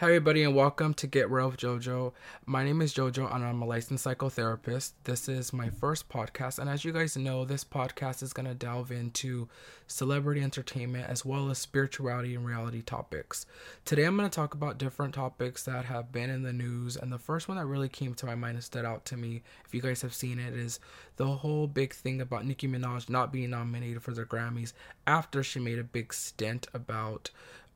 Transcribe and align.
Hi, 0.00 0.06
everybody, 0.06 0.42
and 0.44 0.56
welcome 0.56 0.94
to 0.94 1.06
Get 1.06 1.30
Real 1.30 1.50
with 1.50 1.60
JoJo. 1.60 2.14
My 2.46 2.64
name 2.64 2.80
is 2.80 2.94
JoJo, 2.94 3.34
and 3.34 3.44
I'm 3.44 3.60
a 3.60 3.66
licensed 3.66 4.06
psychotherapist. 4.06 4.92
This 5.04 5.28
is 5.28 5.52
my 5.52 5.68
first 5.68 6.08
podcast, 6.08 6.58
and 6.58 6.70
as 6.70 6.86
you 6.86 6.92
guys 6.92 7.18
know, 7.18 7.44
this 7.44 7.64
podcast 7.64 8.22
is 8.22 8.32
going 8.32 8.48
to 8.48 8.54
delve 8.54 8.90
into 8.90 9.46
celebrity 9.86 10.40
entertainment 10.40 11.10
as 11.10 11.26
well 11.26 11.50
as 11.50 11.58
spirituality 11.58 12.34
and 12.34 12.46
reality 12.46 12.80
topics. 12.80 13.44
Today, 13.84 14.04
I'm 14.04 14.16
going 14.16 14.26
to 14.26 14.34
talk 14.34 14.54
about 14.54 14.78
different 14.78 15.14
topics 15.14 15.64
that 15.64 15.84
have 15.84 16.10
been 16.10 16.30
in 16.30 16.44
the 16.44 16.52
news, 16.54 16.96
and 16.96 17.12
the 17.12 17.18
first 17.18 17.46
one 17.46 17.58
that 17.58 17.66
really 17.66 17.90
came 17.90 18.14
to 18.14 18.24
my 18.24 18.34
mind 18.34 18.54
and 18.54 18.64
stood 18.64 18.86
out 18.86 19.04
to 19.04 19.18
me, 19.18 19.42
if 19.66 19.74
you 19.74 19.82
guys 19.82 20.00
have 20.00 20.14
seen 20.14 20.38
it, 20.38 20.54
is 20.54 20.80
the 21.16 21.26
whole 21.26 21.66
big 21.66 21.92
thing 21.92 22.22
about 22.22 22.46
Nicki 22.46 22.66
Minaj 22.66 23.10
not 23.10 23.34
being 23.34 23.50
nominated 23.50 24.02
for 24.02 24.12
the 24.12 24.24
Grammys 24.24 24.72
after 25.06 25.42
she 25.42 25.60
made 25.60 25.78
a 25.78 25.84
big 25.84 26.14
stint 26.14 26.68
about 26.72 27.28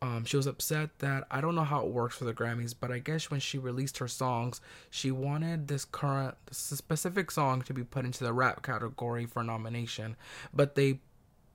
um, 0.02 0.24
she 0.24 0.36
was 0.36 0.46
upset 0.46 0.98
that 0.98 1.26
I 1.30 1.40
don't 1.40 1.54
know 1.54 1.64
how 1.64 1.80
it 1.80 1.90
works 1.90 2.16
for 2.16 2.24
the 2.24 2.34
Grammys, 2.34 2.74
but 2.78 2.90
I 2.90 2.98
guess 2.98 3.30
when 3.30 3.40
she 3.40 3.58
released 3.58 3.98
her 3.98 4.08
songs, 4.08 4.60
she 4.90 5.10
wanted 5.10 5.68
this 5.68 5.84
current 5.84 6.36
this 6.46 6.58
specific 6.58 7.30
song 7.30 7.62
to 7.62 7.72
be 7.72 7.84
put 7.84 8.04
into 8.04 8.24
the 8.24 8.32
rap 8.32 8.62
category 8.62 9.26
for 9.26 9.42
nomination, 9.42 10.16
but 10.52 10.74
they 10.74 11.00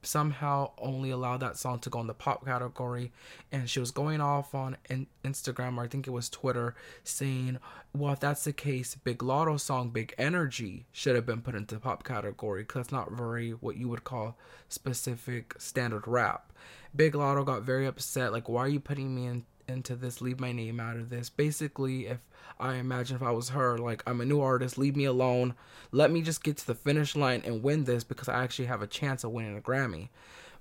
somehow 0.02 0.72
only 0.78 1.10
allowed 1.10 1.42
that 1.42 1.58
song 1.58 1.78
to 1.80 1.90
go 1.90 2.00
in 2.00 2.08
the 2.08 2.14
pop 2.14 2.46
category. 2.46 3.12
And 3.52 3.70
she 3.70 3.80
was 3.80 3.92
going 3.92 4.22
off 4.22 4.56
on 4.56 4.78
in- 4.90 5.08
instagram 5.24 5.78
or 5.78 5.84
i 5.84 5.88
think 5.88 6.08
it 6.08 6.12
was 6.12 6.30
twitter 6.30 6.74
saying 7.04 7.60
well 7.94 8.14
if 8.14 8.20
that's 8.22 8.46
the 8.46 8.54
case 8.54 8.96
big 8.96 9.20
Latto 9.20 9.60
song 9.60 9.90
big 9.90 10.14
energy 10.18 10.86
should 10.94 11.16
have 11.16 11.26
been 11.26 11.42
put 11.42 11.56
into 11.56 11.76
the 11.76 11.82
pop 11.82 12.04
category 12.04 12.62
because 12.62 12.80
that's 12.80 12.92
not 12.92 13.12
very 13.12 13.52
what 13.52 13.76
you 13.76 13.90
would 13.90 14.06
call 14.06 14.38
specific 14.70 15.54
standard 15.58 16.08
rap 16.08 16.54
big 16.96 17.14
Latto 17.14 17.46
got 17.46 17.64
very 17.64 17.86
upset 17.86 18.32
like 18.32 18.50
why 18.50 18.62
are 18.62 18.68
you 18.68 18.80
putting 18.80 19.14
me 19.14 19.26
in 19.28 19.46
into 19.70 19.96
this, 19.96 20.22
leave 20.22 20.40
my 20.40 20.52
name 20.52 20.80
out 20.80 20.98
of 20.98 21.10
this. 21.10 21.30
Basically, 21.30 22.08
if 22.08 22.20
I 22.60 22.76
imagine 22.76 23.16
if 23.16 23.22
I 23.22 23.32
was 23.32 23.50
her, 23.50 23.78
like 23.78 24.04
I'm 24.06 24.20
a 24.20 24.26
new 24.26 24.42
artist, 24.42 24.78
leave 24.78 24.96
me 24.96 25.06
alone. 25.06 25.56
Let 25.92 26.12
me 26.12 26.22
just 26.22 26.44
get 26.44 26.58
to 26.58 26.68
the 26.68 26.76
finish 26.76 27.16
line 27.16 27.44
and 27.46 27.64
win 27.64 27.86
this 27.86 28.04
because 28.04 28.28
I 28.28 28.44
actually 28.44 28.66
have 28.66 28.82
a 28.82 28.88
chance 28.88 29.24
of 29.24 29.32
winning 29.32 29.58
a 29.58 29.62
Grammy. 29.62 30.10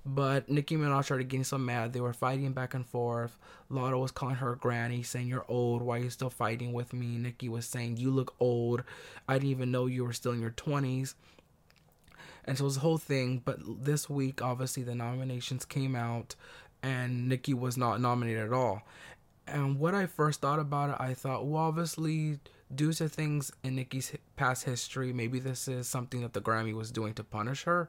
But 0.05 0.47
Nicki 0.47 0.77
Minaj 0.77 1.03
started 1.03 1.27
getting 1.27 1.43
so 1.43 1.57
mad. 1.57 1.91
They 1.91 1.99
were 1.99 2.13
fighting 2.13 2.53
back 2.53 2.73
and 2.73 2.85
forth. 2.85 3.37
Latto 3.69 3.99
was 3.99 4.11
calling 4.11 4.35
her 4.35 4.55
granny, 4.55 5.03
saying, 5.03 5.27
You're 5.27 5.45
old. 5.49 5.81
Why 5.81 5.97
are 5.97 6.03
you 6.03 6.09
still 6.09 6.29
fighting 6.29 6.71
with 6.71 6.93
me? 6.93 7.17
Nicki 7.17 7.49
was 7.49 7.65
saying, 7.65 7.97
You 7.97 8.09
look 8.09 8.33
old. 8.39 8.83
I 9.27 9.33
didn't 9.33 9.49
even 9.49 9.71
know 9.71 9.87
you 9.87 10.05
were 10.05 10.13
still 10.13 10.31
in 10.31 10.39
your 10.39 10.51
20s. 10.51 11.15
And 12.49 12.57
so 12.57 12.63
it 12.63 12.65
was 12.65 12.75
the 12.75 12.81
whole 12.81 12.97
thing. 12.97 13.43
But 13.45 13.59
this 13.85 14.09
week, 14.09 14.41
obviously, 14.41 14.81
the 14.81 14.95
nominations 14.95 15.65
came 15.65 15.95
out 15.95 16.33
and 16.81 17.29
Nicki 17.29 17.53
was 17.53 17.77
not 17.77 18.01
nominated 18.01 18.43
at 18.43 18.53
all. 18.53 18.81
And 19.45 19.79
what 19.79 19.93
I 19.93 20.07
first 20.07 20.41
thought 20.41 20.57
about 20.57 20.89
it, 20.89 20.95
I 20.99 21.13
thought, 21.13 21.45
well, 21.45 21.61
obviously, 21.61 22.39
due 22.73 22.91
to 22.93 23.07
things 23.07 23.51
in 23.63 23.75
Nicki's 23.75 24.13
past 24.35 24.63
history, 24.63 25.13
maybe 25.13 25.39
this 25.39 25.67
is 25.67 25.87
something 25.87 26.21
that 26.21 26.33
the 26.33 26.41
Grammy 26.41 26.73
was 26.73 26.89
doing 26.89 27.13
to 27.13 27.23
punish 27.23 27.65
her. 27.65 27.87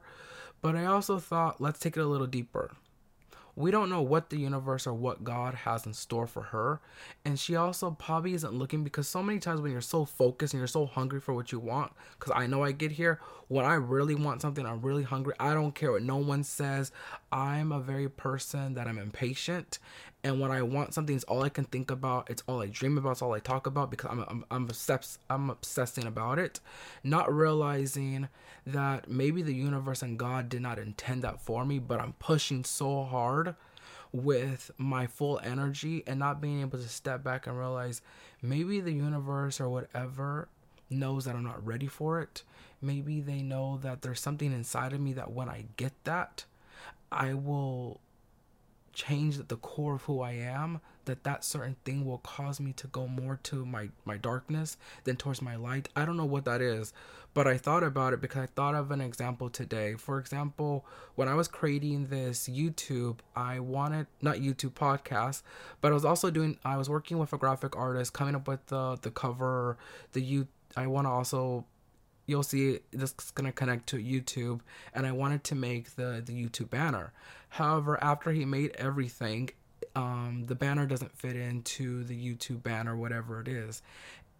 But 0.61 0.75
I 0.75 0.85
also 0.85 1.17
thought, 1.17 1.59
let's 1.59 1.79
take 1.79 1.97
it 1.97 2.01
a 2.01 2.05
little 2.05 2.27
deeper 2.27 2.71
we 3.55 3.71
don't 3.71 3.89
know 3.89 4.01
what 4.01 4.29
the 4.29 4.37
universe 4.37 4.87
or 4.87 4.93
what 4.93 5.23
God 5.23 5.53
has 5.53 5.85
in 5.85 5.93
store 5.93 6.27
for 6.27 6.41
her. 6.41 6.79
And 7.25 7.39
she 7.39 7.55
also 7.55 7.91
probably 7.91 8.33
isn't 8.33 8.53
looking 8.53 8.83
because 8.83 9.07
so 9.07 9.21
many 9.21 9.39
times 9.39 9.61
when 9.61 9.71
you're 9.71 9.81
so 9.81 10.05
focused 10.05 10.53
and 10.53 10.59
you're 10.59 10.67
so 10.67 10.85
hungry 10.85 11.19
for 11.19 11.33
what 11.33 11.51
you 11.51 11.59
want, 11.59 11.91
because 12.19 12.33
I 12.35 12.47
know 12.47 12.63
I 12.63 12.71
get 12.71 12.91
here, 12.91 13.19
when 13.47 13.65
I 13.65 13.73
really 13.73 14.15
want 14.15 14.41
something, 14.41 14.65
I'm 14.65 14.81
really 14.81 15.03
hungry. 15.03 15.33
I 15.39 15.53
don't 15.53 15.75
care 15.75 15.91
what 15.91 16.03
no 16.03 16.17
one 16.17 16.43
says. 16.43 16.91
I'm 17.31 17.71
a 17.71 17.79
very 17.79 18.07
person 18.07 18.75
that 18.75 18.87
I'm 18.87 18.97
impatient. 18.97 19.79
And 20.23 20.39
when 20.39 20.51
I 20.51 20.61
want 20.61 20.93
something, 20.93 21.15
it's 21.15 21.25
all 21.25 21.43
I 21.43 21.49
can 21.49 21.65
think 21.65 21.89
about. 21.89 22.29
It's 22.29 22.43
all 22.47 22.61
I 22.61 22.67
dream 22.67 22.97
about. 22.97 23.11
It's 23.11 23.21
all 23.23 23.33
I 23.33 23.39
talk 23.39 23.65
about 23.65 23.89
because 23.89 24.11
I'm, 24.11 24.23
I'm, 24.27 24.45
I'm, 24.51 24.63
obsessed, 24.65 25.19
I'm 25.29 25.49
obsessing 25.49 26.05
about 26.05 26.37
it. 26.37 26.59
Not 27.03 27.33
realizing 27.33 28.29
that 28.67 29.09
maybe 29.09 29.41
the 29.41 29.55
universe 29.55 30.03
and 30.03 30.19
God 30.19 30.47
did 30.47 30.61
not 30.61 30.77
intend 30.77 31.23
that 31.23 31.41
for 31.41 31.65
me, 31.65 31.79
but 31.79 31.99
I'm 31.99 32.13
pushing 32.13 32.63
so 32.63 33.03
hard 33.03 33.55
with 34.11 34.69
my 34.77 35.07
full 35.07 35.39
energy 35.43 36.03
and 36.05 36.19
not 36.19 36.41
being 36.41 36.61
able 36.61 36.77
to 36.77 36.87
step 36.87 37.23
back 37.23 37.47
and 37.47 37.57
realize 37.57 38.01
maybe 38.41 38.79
the 38.79 38.91
universe 38.91 39.59
or 39.59 39.69
whatever 39.69 40.49
knows 40.89 41.25
that 41.25 41.35
I'm 41.35 41.43
not 41.43 41.65
ready 41.65 41.87
for 41.87 42.21
it. 42.21 42.43
Maybe 42.81 43.21
they 43.21 43.41
know 43.41 43.79
that 43.81 44.01
there's 44.01 44.19
something 44.19 44.51
inside 44.51 44.93
of 44.93 44.99
me 44.99 45.13
that 45.13 45.31
when 45.31 45.49
I 45.49 45.65
get 45.77 45.93
that, 46.03 46.45
I 47.11 47.33
will 47.33 47.99
change 48.93 49.37
the 49.47 49.57
core 49.57 49.95
of 49.95 50.03
who 50.03 50.21
I 50.21 50.33
am, 50.33 50.81
that 51.05 51.23
that 51.23 51.43
certain 51.43 51.75
thing 51.83 52.05
will 52.05 52.19
cause 52.19 52.59
me 52.59 52.73
to 52.73 52.87
go 52.87 53.07
more 53.07 53.39
to 53.43 53.65
my 53.65 53.89
my 54.05 54.17
darkness 54.17 54.77
than 55.03 55.15
towards 55.15 55.41
my 55.41 55.55
light. 55.55 55.89
I 55.95 56.05
don't 56.05 56.17
know 56.17 56.25
what 56.25 56.45
that 56.45 56.61
is, 56.61 56.93
but 57.33 57.47
I 57.47 57.57
thought 57.57 57.83
about 57.83 58.13
it 58.13 58.21
because 58.21 58.43
I 58.43 58.45
thought 58.47 58.75
of 58.75 58.91
an 58.91 59.01
example 59.01 59.49
today. 59.49 59.95
For 59.95 60.19
example, 60.19 60.85
when 61.15 61.27
I 61.27 61.33
was 61.33 61.47
creating 61.47 62.07
this 62.07 62.47
YouTube, 62.47 63.19
I 63.35 63.59
wanted 63.59 64.07
not 64.21 64.37
YouTube 64.37 64.73
podcast, 64.73 65.41
but 65.79 65.91
I 65.91 65.93
was 65.93 66.05
also 66.05 66.29
doing 66.29 66.57
I 66.63 66.77
was 66.77 66.89
working 66.89 67.17
with 67.17 67.33
a 67.33 67.37
graphic 67.37 67.75
artist 67.75 68.13
coming 68.13 68.35
up 68.35 68.47
with 68.47 68.65
the 68.67 68.97
the 69.01 69.11
cover, 69.11 69.77
the 70.13 70.21
you 70.21 70.47
I 70.75 70.87
want 70.87 71.05
to 71.05 71.11
also 71.11 71.65
you'll 72.31 72.43
see 72.43 72.79
this 72.91 73.13
is 73.19 73.31
going 73.31 73.45
to 73.45 73.51
connect 73.51 73.87
to 73.89 73.97
YouTube 73.97 74.61
and 74.93 75.05
I 75.05 75.11
wanted 75.11 75.43
to 75.45 75.55
make 75.55 75.95
the 75.95 76.23
the 76.25 76.33
YouTube 76.33 76.69
banner. 76.69 77.13
However, 77.49 78.01
after 78.01 78.31
he 78.31 78.45
made 78.45 78.71
everything, 78.77 79.49
um, 79.95 80.45
the 80.47 80.55
banner 80.55 80.85
doesn't 80.85 81.17
fit 81.17 81.35
into 81.35 82.03
the 82.03 82.15
YouTube 82.15 82.63
banner, 82.63 82.95
whatever 82.95 83.41
it 83.41 83.47
is 83.47 83.81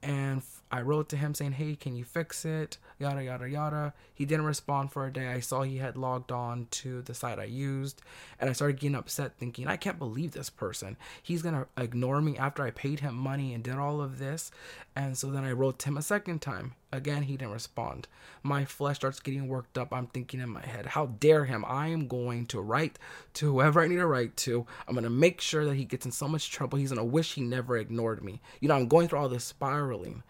and 0.03 0.41
I 0.71 0.81
wrote 0.81 1.09
to 1.09 1.17
him 1.17 1.33
saying, 1.33 1.53
"Hey, 1.53 1.75
can 1.75 1.95
you 1.95 2.03
fix 2.03 2.43
it?" 2.45 2.77
Yada 2.97 3.23
yada 3.23 3.47
yada. 3.47 3.93
He 4.13 4.25
didn't 4.25 4.45
respond 4.45 4.91
for 4.91 5.05
a 5.05 5.13
day. 5.13 5.27
I 5.27 5.39
saw 5.41 5.61
he 5.61 5.77
had 5.77 5.95
logged 5.95 6.31
on 6.31 6.67
to 6.71 7.01
the 7.01 7.13
site 7.13 7.39
I 7.39 7.43
used, 7.45 8.01
and 8.39 8.49
I 8.49 8.53
started 8.53 8.79
getting 8.79 8.95
upset, 8.95 9.37
thinking, 9.37 9.67
"I 9.67 9.77
can't 9.77 9.99
believe 9.99 10.31
this 10.31 10.49
person. 10.49 10.97
He's 11.21 11.41
gonna 11.41 11.67
ignore 11.77 12.21
me 12.21 12.37
after 12.37 12.63
I 12.63 12.71
paid 12.71 13.01
him 13.01 13.15
money 13.15 13.53
and 13.53 13.63
did 13.63 13.75
all 13.75 14.01
of 14.01 14.17
this." 14.17 14.51
And 14.95 15.17
so 15.17 15.29
then 15.29 15.43
I 15.43 15.51
wrote 15.51 15.79
to 15.79 15.89
him 15.89 15.97
a 15.97 16.01
second 16.01 16.41
time. 16.41 16.73
Again, 16.91 17.23
he 17.23 17.37
didn't 17.37 17.53
respond. 17.53 18.07
My 18.43 18.65
flesh 18.65 18.97
starts 18.97 19.19
getting 19.19 19.47
worked 19.47 19.77
up. 19.77 19.93
I'm 19.93 20.07
thinking 20.07 20.39
in 20.39 20.49
my 20.49 20.65
head, 20.65 20.87
"How 20.87 21.05
dare 21.07 21.45
him? 21.45 21.63
I 21.65 21.87
am 21.87 22.07
going 22.07 22.45
to 22.47 22.59
write 22.59 22.99
to 23.35 23.51
whoever 23.53 23.81
I 23.81 23.87
need 23.87 23.97
to 23.97 24.07
write 24.07 24.35
to. 24.37 24.65
I'm 24.87 24.95
gonna 24.95 25.09
make 25.09 25.41
sure 25.41 25.65
that 25.65 25.75
he 25.75 25.85
gets 25.85 26.05
in 26.05 26.11
so 26.11 26.27
much 26.27 26.51
trouble. 26.51 26.77
He's 26.77 26.91
gonna 26.91 27.05
wish 27.05 27.33
he 27.33 27.41
never 27.41 27.77
ignored 27.77 28.23
me. 28.23 28.41
You 28.59 28.67
know, 28.67 28.75
I'm 28.75 28.87
going 28.87 29.07
through 29.07 29.19
all 29.19 29.29
this 29.29 29.45
spiraling. 29.45 30.23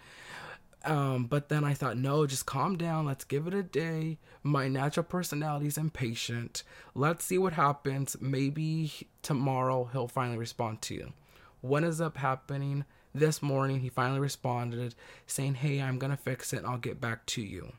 Um, 0.83 1.25
but 1.25 1.49
then 1.49 1.63
I 1.63 1.73
thought, 1.73 1.97
no, 1.97 2.25
just 2.25 2.45
calm 2.45 2.75
down. 2.75 3.05
Let's 3.05 3.23
give 3.23 3.45
it 3.45 3.53
a 3.53 3.61
day. 3.63 4.17
My 4.41 4.67
natural 4.67 5.03
personality 5.03 5.67
is 5.67 5.77
impatient. 5.77 6.63
Let's 6.95 7.23
see 7.23 7.37
what 7.37 7.53
happens. 7.53 8.17
Maybe 8.19 8.91
tomorrow 9.21 9.89
he'll 9.91 10.07
finally 10.07 10.39
respond 10.39 10.81
to 10.83 10.95
you. 10.95 11.13
What 11.61 11.83
ends 11.83 12.01
up 12.01 12.17
happening? 12.17 12.85
This 13.13 13.41
morning 13.41 13.81
he 13.81 13.89
finally 13.89 14.19
responded 14.19 14.95
saying, 15.27 15.55
Hey, 15.55 15.81
I'm 15.81 15.99
gonna 15.99 16.17
fix 16.17 16.53
it 16.53 16.57
and 16.57 16.67
I'll 16.67 16.77
get 16.77 17.01
back 17.01 17.25
to 17.27 17.41
you. 17.41 17.73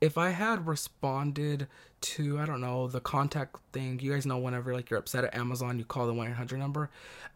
If 0.00 0.16
I 0.16 0.30
had 0.30 0.66
responded 0.66 1.68
to, 2.00 2.38
I 2.38 2.46
don't 2.46 2.62
know, 2.62 2.88
the 2.88 3.00
contact 3.00 3.56
thing, 3.72 4.00
you 4.00 4.12
guys 4.12 4.24
know 4.24 4.38
whenever 4.38 4.72
like 4.72 4.88
you're 4.88 4.98
upset 4.98 5.24
at 5.24 5.34
Amazon, 5.34 5.78
you 5.78 5.84
call 5.84 6.06
the 6.06 6.14
1 6.14 6.28
800 6.28 6.58
number 6.58 6.90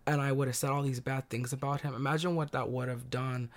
and 0.06 0.20
I 0.20 0.32
would 0.32 0.48
have 0.48 0.56
said 0.56 0.70
all 0.70 0.82
these 0.82 1.00
bad 1.00 1.28
things 1.28 1.52
about 1.52 1.82
him. 1.82 1.94
Imagine 1.94 2.36
what 2.36 2.52
that 2.52 2.70
would 2.70 2.88
have 2.88 3.10
done 3.10 3.50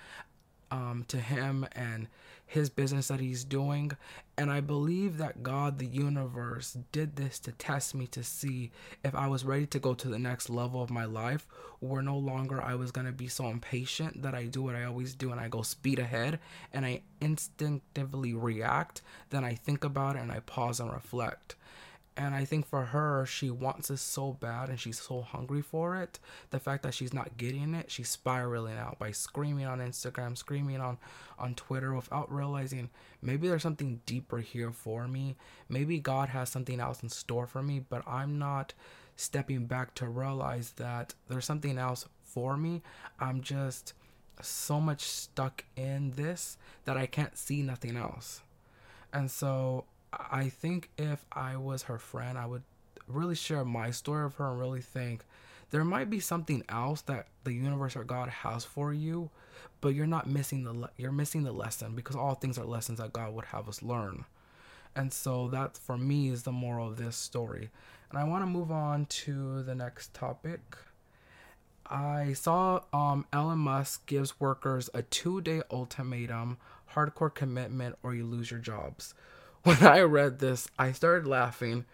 um, 0.70 1.04
to 1.08 1.18
him 1.18 1.66
and 1.72 2.08
his 2.48 2.70
business 2.70 3.08
that 3.08 3.20
he's 3.20 3.44
doing. 3.44 3.92
And 4.36 4.50
I 4.50 4.60
believe 4.60 5.18
that 5.18 5.42
God, 5.42 5.78
the 5.78 5.86
universe, 5.86 6.78
did 6.92 7.16
this 7.16 7.38
to 7.40 7.52
test 7.52 7.94
me 7.94 8.06
to 8.08 8.24
see 8.24 8.70
if 9.04 9.14
I 9.14 9.28
was 9.28 9.44
ready 9.44 9.66
to 9.66 9.78
go 9.78 9.94
to 9.94 10.08
the 10.08 10.18
next 10.18 10.48
level 10.48 10.82
of 10.82 10.90
my 10.90 11.04
life, 11.04 11.46
where 11.80 12.02
no 12.02 12.16
longer 12.16 12.60
I 12.60 12.74
was 12.74 12.90
going 12.90 13.06
to 13.06 13.12
be 13.12 13.28
so 13.28 13.48
impatient 13.48 14.22
that 14.22 14.34
I 14.34 14.46
do 14.46 14.62
what 14.62 14.74
I 14.74 14.84
always 14.84 15.14
do 15.14 15.30
and 15.30 15.38
I 15.38 15.48
go 15.48 15.62
speed 15.62 15.98
ahead 15.98 16.40
and 16.72 16.86
I 16.86 17.02
instinctively 17.20 18.32
react. 18.32 19.02
Then 19.28 19.44
I 19.44 19.54
think 19.54 19.84
about 19.84 20.16
it 20.16 20.22
and 20.22 20.32
I 20.32 20.40
pause 20.40 20.80
and 20.80 20.90
reflect. 20.90 21.54
And 22.18 22.34
I 22.34 22.44
think 22.44 22.66
for 22.66 22.86
her, 22.86 23.24
she 23.26 23.48
wants 23.48 23.88
this 23.88 24.00
so 24.00 24.32
bad 24.32 24.70
and 24.70 24.80
she's 24.80 25.00
so 25.00 25.22
hungry 25.22 25.62
for 25.62 25.94
it. 26.02 26.18
The 26.50 26.58
fact 26.58 26.82
that 26.82 26.92
she's 26.92 27.14
not 27.14 27.36
getting 27.36 27.74
it, 27.74 27.92
she's 27.92 28.08
spiraling 28.08 28.76
out 28.76 28.98
by 28.98 29.12
screaming 29.12 29.66
on 29.66 29.78
Instagram, 29.78 30.36
screaming 30.36 30.80
on, 30.80 30.98
on 31.38 31.54
Twitter 31.54 31.94
without 31.94 32.34
realizing 32.34 32.90
maybe 33.22 33.46
there's 33.46 33.62
something 33.62 34.00
deeper 34.04 34.38
here 34.38 34.72
for 34.72 35.06
me. 35.06 35.36
Maybe 35.68 36.00
God 36.00 36.30
has 36.30 36.48
something 36.48 36.80
else 36.80 37.04
in 37.04 37.08
store 37.08 37.46
for 37.46 37.62
me, 37.62 37.84
but 37.88 38.02
I'm 38.04 38.36
not 38.36 38.74
stepping 39.14 39.66
back 39.66 39.94
to 39.94 40.08
realize 40.08 40.72
that 40.72 41.14
there's 41.28 41.44
something 41.44 41.78
else 41.78 42.04
for 42.24 42.56
me. 42.56 42.82
I'm 43.20 43.42
just 43.42 43.92
so 44.42 44.80
much 44.80 45.02
stuck 45.02 45.64
in 45.76 46.10
this 46.16 46.56
that 46.84 46.96
I 46.96 47.06
can't 47.06 47.38
see 47.38 47.62
nothing 47.62 47.96
else. 47.96 48.40
And 49.12 49.30
so 49.30 49.84
I 50.12 50.48
think 50.48 50.90
if 50.96 51.24
I 51.32 51.56
was 51.56 51.84
her 51.84 51.98
friend, 51.98 52.38
I 52.38 52.46
would 52.46 52.62
really 53.06 53.34
share 53.34 53.64
my 53.64 53.90
story 53.90 54.24
of 54.24 54.34
her 54.36 54.50
and 54.50 54.58
really 54.58 54.80
think 54.80 55.24
there 55.70 55.84
might 55.84 56.08
be 56.08 56.20
something 56.20 56.64
else 56.68 57.02
that 57.02 57.26
the 57.44 57.52
universe 57.52 57.94
or 57.96 58.04
God 58.04 58.28
has 58.28 58.64
for 58.64 58.92
you, 58.92 59.30
but 59.80 59.94
you're 59.94 60.06
not 60.06 60.26
missing 60.26 60.64
the 60.64 60.72
le- 60.72 60.90
you're 60.96 61.12
missing 61.12 61.44
the 61.44 61.52
lesson 61.52 61.94
because 61.94 62.16
all 62.16 62.34
things 62.34 62.58
are 62.58 62.64
lessons 62.64 62.98
that 62.98 63.12
God 63.12 63.34
would 63.34 63.46
have 63.46 63.68
us 63.68 63.82
learn. 63.82 64.24
And 64.96 65.12
so 65.12 65.48
that 65.48 65.76
for 65.76 65.98
me 65.98 66.30
is 66.30 66.42
the 66.42 66.52
moral 66.52 66.88
of 66.88 66.96
this 66.96 67.16
story. 67.16 67.70
And 68.10 68.18
I 68.18 68.24
want 68.24 68.42
to 68.42 68.46
move 68.46 68.70
on 68.70 69.06
to 69.06 69.62
the 69.62 69.74
next 69.74 70.14
topic. 70.14 70.60
I 71.86 72.32
saw 72.32 72.80
um, 72.92 73.26
Elon 73.32 73.58
Musk 73.58 74.06
gives 74.06 74.40
workers 74.40 74.88
a 74.94 75.02
two 75.02 75.40
day 75.40 75.62
ultimatum, 75.70 76.58
hardcore 76.94 77.32
commitment, 77.32 77.96
or 78.02 78.14
you 78.14 78.24
lose 78.24 78.50
your 78.50 78.60
jobs. 78.60 79.14
When 79.64 79.82
I 79.84 80.00
read 80.00 80.38
this, 80.38 80.68
I 80.78 80.92
started 80.92 81.26
laughing 81.26 81.84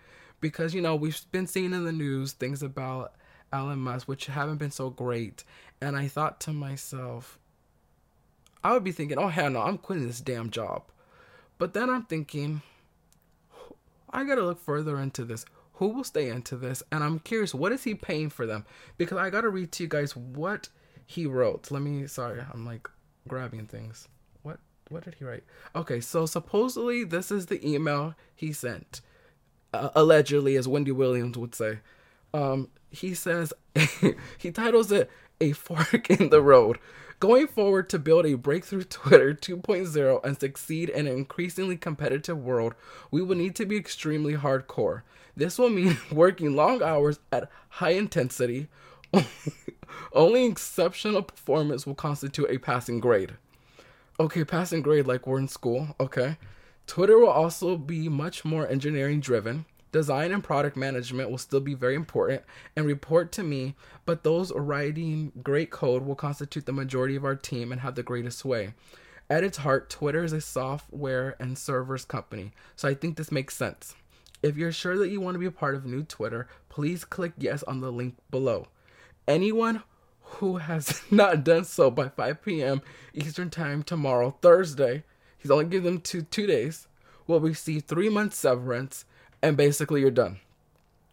because, 0.40 0.74
you 0.74 0.82
know, 0.82 0.94
we've 0.94 1.20
been 1.32 1.46
seeing 1.46 1.72
in 1.72 1.84
the 1.84 1.92
news 1.92 2.32
things 2.32 2.62
about 2.62 3.14
Elon 3.52 3.78
Musk, 3.78 4.06
which 4.06 4.26
haven't 4.26 4.58
been 4.58 4.70
so 4.70 4.90
great. 4.90 5.44
And 5.80 5.96
I 5.96 6.08
thought 6.08 6.40
to 6.40 6.52
myself, 6.52 7.38
I 8.62 8.72
would 8.72 8.84
be 8.84 8.92
thinking, 8.92 9.18
oh, 9.18 9.28
hell 9.28 9.50
no, 9.50 9.62
I'm 9.62 9.78
quitting 9.78 10.06
this 10.06 10.20
damn 10.20 10.50
job. 10.50 10.84
But 11.58 11.72
then 11.72 11.88
I'm 11.88 12.04
thinking, 12.04 12.62
I 14.10 14.24
gotta 14.24 14.42
look 14.42 14.60
further 14.60 15.00
into 15.00 15.24
this. 15.24 15.44
Who 15.74 15.88
will 15.88 16.04
stay 16.04 16.28
into 16.28 16.56
this? 16.56 16.82
And 16.92 17.02
i'm 17.02 17.18
curious 17.18 17.52
what 17.52 17.72
is 17.72 17.82
he 17.82 17.94
paying 17.94 18.30
for 18.30 18.46
them? 18.46 18.64
Because 18.96 19.18
i 19.18 19.28
gotta 19.30 19.48
read 19.48 19.72
to 19.72 19.82
you 19.82 19.88
guys 19.88 20.14
what 20.16 20.68
he 21.04 21.26
wrote. 21.26 21.70
Let 21.70 21.82
me 21.82 22.06
sorry 22.06 22.42
i'm 22.52 22.64
like 22.64 22.88
grabbing 23.26 23.66
things 23.66 24.08
what 24.88 25.04
did 25.04 25.14
he 25.14 25.24
write 25.24 25.44
okay 25.74 26.00
so 26.00 26.26
supposedly 26.26 27.04
this 27.04 27.30
is 27.30 27.46
the 27.46 27.66
email 27.66 28.14
he 28.34 28.52
sent 28.52 29.00
uh, 29.72 29.90
allegedly 29.94 30.56
as 30.56 30.68
wendy 30.68 30.92
williams 30.92 31.38
would 31.38 31.54
say 31.54 31.78
um 32.32 32.68
he 32.90 33.14
says 33.14 33.52
he 34.38 34.50
titles 34.50 34.92
it 34.92 35.10
a 35.40 35.52
fork 35.52 36.08
in 36.10 36.30
the 36.30 36.40
road 36.40 36.78
Going 37.24 37.46
forward 37.46 37.88
to 37.88 37.98
build 37.98 38.26
a 38.26 38.34
breakthrough 38.34 38.82
Twitter 38.88 39.32
2.0 39.32 40.24
and 40.24 40.38
succeed 40.38 40.90
in 40.90 41.06
an 41.06 41.16
increasingly 41.16 41.76
competitive 41.76 42.36
world, 42.36 42.74
we 43.10 43.22
will 43.22 43.36
need 43.36 43.54
to 43.56 43.64
be 43.64 43.78
extremely 43.78 44.34
hardcore. 44.34 45.02
This 45.36 45.58
will 45.58 45.70
mean 45.70 45.96
working 46.12 46.54
long 46.54 46.82
hours 46.82 47.20
at 47.32 47.50
high 47.70 47.92
intensity. 47.92 48.68
Only 50.12 50.44
exceptional 50.44 51.22
performance 51.22 51.86
will 51.86 51.94
constitute 51.94 52.50
a 52.50 52.58
passing 52.58 53.00
grade. 53.00 53.34
Okay, 54.20 54.44
passing 54.44 54.80
grade 54.80 55.08
like 55.08 55.26
we're 55.26 55.40
in 55.40 55.48
school. 55.48 55.96
Okay. 55.98 56.36
Twitter 56.86 57.18
will 57.18 57.30
also 57.30 57.76
be 57.76 58.08
much 58.08 58.44
more 58.44 58.68
engineering 58.68 59.18
driven. 59.18 59.64
Design 59.90 60.30
and 60.30 60.42
product 60.42 60.76
management 60.76 61.30
will 61.30 61.38
still 61.38 61.60
be 61.60 61.74
very 61.74 61.96
important 61.96 62.42
and 62.76 62.86
report 62.86 63.32
to 63.32 63.42
me, 63.42 63.74
but 64.04 64.22
those 64.22 64.52
writing 64.52 65.32
great 65.42 65.70
code 65.70 66.04
will 66.04 66.14
constitute 66.14 66.66
the 66.66 66.72
majority 66.72 67.16
of 67.16 67.24
our 67.24 67.34
team 67.34 67.72
and 67.72 67.80
have 67.80 67.96
the 67.96 68.02
greatest 68.04 68.38
sway. 68.38 68.74
At 69.28 69.42
its 69.42 69.58
heart, 69.58 69.90
Twitter 69.90 70.22
is 70.22 70.32
a 70.32 70.40
software 70.40 71.34
and 71.40 71.56
servers 71.56 72.04
company, 72.04 72.52
so 72.76 72.88
I 72.88 72.94
think 72.94 73.16
this 73.16 73.32
makes 73.32 73.56
sense. 73.56 73.94
If 74.42 74.56
you're 74.56 74.72
sure 74.72 74.98
that 74.98 75.10
you 75.10 75.20
want 75.20 75.36
to 75.36 75.40
be 75.40 75.46
a 75.46 75.50
part 75.50 75.74
of 75.74 75.86
new 75.86 76.02
Twitter, 76.02 76.48
please 76.68 77.04
click 77.04 77.32
yes 77.38 77.62
on 77.64 77.80
the 77.80 77.90
link 77.90 78.16
below. 78.30 78.68
Anyone 79.26 79.82
who 80.36 80.58
has 80.58 81.02
not 81.10 81.44
done 81.44 81.64
so 81.64 81.90
by 81.90 82.08
5 82.08 82.42
p.m. 82.42 82.82
Eastern 83.12 83.50
Time 83.50 83.82
tomorrow, 83.82 84.36
Thursday, 84.40 85.04
he's 85.38 85.50
only 85.50 85.66
given 85.66 85.84
them 85.94 86.00
two, 86.00 86.22
two 86.22 86.46
days, 86.46 86.88
will 87.26 87.40
receive 87.40 87.84
three 87.84 88.08
months 88.08 88.36
severance 88.36 89.04
and 89.42 89.56
basically 89.56 90.00
you're 90.00 90.10
done. 90.10 90.40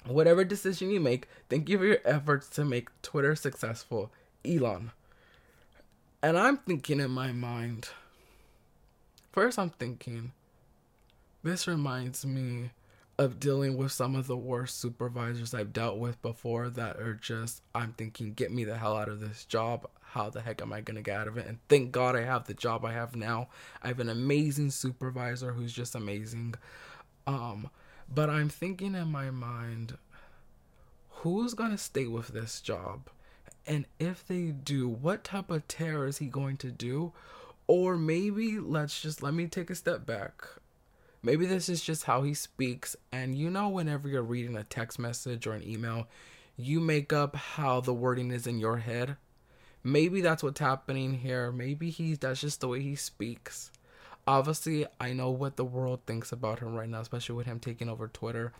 Whatever 0.05 0.43
decision 0.43 0.89
you 0.89 0.99
make, 0.99 1.27
thank 1.49 1.69
you 1.69 1.77
for 1.77 1.85
your 1.85 1.99
efforts 2.05 2.49
to 2.49 2.65
make 2.65 2.89
Twitter 3.01 3.35
successful, 3.35 4.11
Elon. 4.43 4.91
And 6.23 6.37
I'm 6.37 6.57
thinking 6.57 6.99
in 6.99 7.11
my 7.11 7.31
mind, 7.31 7.89
first, 9.31 9.59
I'm 9.59 9.69
thinking, 9.69 10.31
this 11.43 11.67
reminds 11.67 12.25
me 12.25 12.71
of 13.21 13.39
dealing 13.39 13.77
with 13.77 13.91
some 13.91 14.15
of 14.15 14.25
the 14.25 14.35
worst 14.35 14.79
supervisors 14.79 15.53
I've 15.53 15.71
dealt 15.71 15.99
with 15.99 16.19
before 16.23 16.69
that 16.71 16.97
are 16.97 17.13
just, 17.13 17.61
I'm 17.75 17.93
thinking, 17.93 18.33
get 18.33 18.51
me 18.51 18.63
the 18.63 18.77
hell 18.77 18.97
out 18.97 19.09
of 19.09 19.19
this 19.19 19.45
job. 19.45 19.87
How 20.01 20.31
the 20.31 20.41
heck 20.41 20.59
am 20.59 20.73
I 20.73 20.81
going 20.81 20.95
to 20.95 21.03
get 21.03 21.19
out 21.19 21.27
of 21.27 21.37
it? 21.37 21.45
And 21.45 21.59
thank 21.69 21.91
God 21.91 22.15
I 22.15 22.23
have 22.23 22.47
the 22.47 22.55
job 22.55 22.83
I 22.83 22.93
have 22.93 23.15
now. 23.15 23.49
I 23.83 23.89
have 23.89 23.99
an 23.99 24.09
amazing 24.09 24.71
supervisor 24.71 25.53
who's 25.53 25.71
just 25.71 25.93
amazing. 25.93 26.55
Um, 27.27 27.69
but 28.11 28.31
I'm 28.31 28.49
thinking 28.49 28.95
in 28.95 29.09
my 29.09 29.29
mind, 29.29 29.99
who's 31.09 31.53
going 31.53 31.71
to 31.71 31.77
stay 31.77 32.07
with 32.07 32.29
this 32.29 32.59
job? 32.59 33.07
And 33.67 33.85
if 33.99 34.27
they 34.27 34.47
do, 34.47 34.89
what 34.89 35.23
type 35.23 35.51
of 35.51 35.67
terror 35.67 36.07
is 36.07 36.17
he 36.17 36.25
going 36.25 36.57
to 36.57 36.71
do? 36.71 37.13
Or 37.67 37.97
maybe 37.97 38.59
let's 38.59 38.99
just 38.99 39.21
let 39.21 39.35
me 39.35 39.45
take 39.45 39.69
a 39.69 39.75
step 39.75 40.07
back. 40.07 40.43
Maybe 41.23 41.45
this 41.45 41.69
is 41.69 41.83
just 41.83 42.05
how 42.05 42.23
he 42.23 42.33
speaks. 42.33 42.95
And 43.11 43.35
you 43.35 43.49
know, 43.49 43.69
whenever 43.69 44.07
you're 44.07 44.23
reading 44.23 44.55
a 44.55 44.63
text 44.63 44.99
message 44.99 45.45
or 45.45 45.53
an 45.53 45.67
email, 45.67 46.07
you 46.57 46.79
make 46.79 47.13
up 47.13 47.35
how 47.35 47.81
the 47.81 47.93
wording 47.93 48.31
is 48.31 48.47
in 48.47 48.59
your 48.59 48.77
head. 48.77 49.17
Maybe 49.83 50.21
that's 50.21 50.43
what's 50.43 50.59
happening 50.59 51.15
here. 51.15 51.51
Maybe 51.51 51.89
he's 51.89 52.19
that's 52.19 52.41
just 52.41 52.61
the 52.61 52.67
way 52.67 52.81
he 52.81 52.95
speaks 52.95 53.70
obviously 54.31 54.85
I 54.97 55.11
know 55.11 55.29
what 55.29 55.57
the 55.57 55.65
world 55.65 55.99
thinks 56.05 56.31
about 56.31 56.59
him 56.59 56.73
right 56.73 56.87
now, 56.87 57.01
especially 57.01 57.35
with 57.35 57.47
him 57.47 57.59
taking 57.59 57.89
over 57.89 58.07
Twitter. 58.07 58.53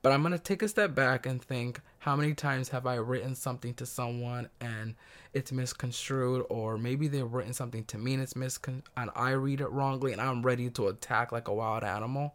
But 0.00 0.12
I'm 0.12 0.22
gonna 0.22 0.38
take 0.38 0.62
a 0.62 0.68
step 0.68 0.94
back 0.94 1.26
and 1.26 1.42
think 1.42 1.82
how 1.98 2.16
many 2.16 2.32
times 2.32 2.70
have 2.70 2.86
I 2.86 2.94
written 2.94 3.34
something 3.34 3.74
to 3.74 3.84
someone 3.84 4.48
and 4.58 4.94
it's 5.34 5.52
misconstrued, 5.52 6.46
or 6.48 6.78
maybe 6.78 7.08
they've 7.08 7.30
written 7.30 7.52
something 7.52 7.84
to 7.84 7.98
me 7.98 8.14
and 8.14 8.22
it's 8.22 8.32
miscon 8.32 8.80
and 8.96 9.10
I 9.14 9.32
read 9.32 9.60
it 9.60 9.70
wrongly 9.70 10.12
and 10.12 10.20
I'm 10.20 10.42
ready 10.42 10.70
to 10.70 10.88
attack 10.88 11.30
like 11.30 11.48
a 11.48 11.52
wild 11.52 11.84
animal. 11.84 12.34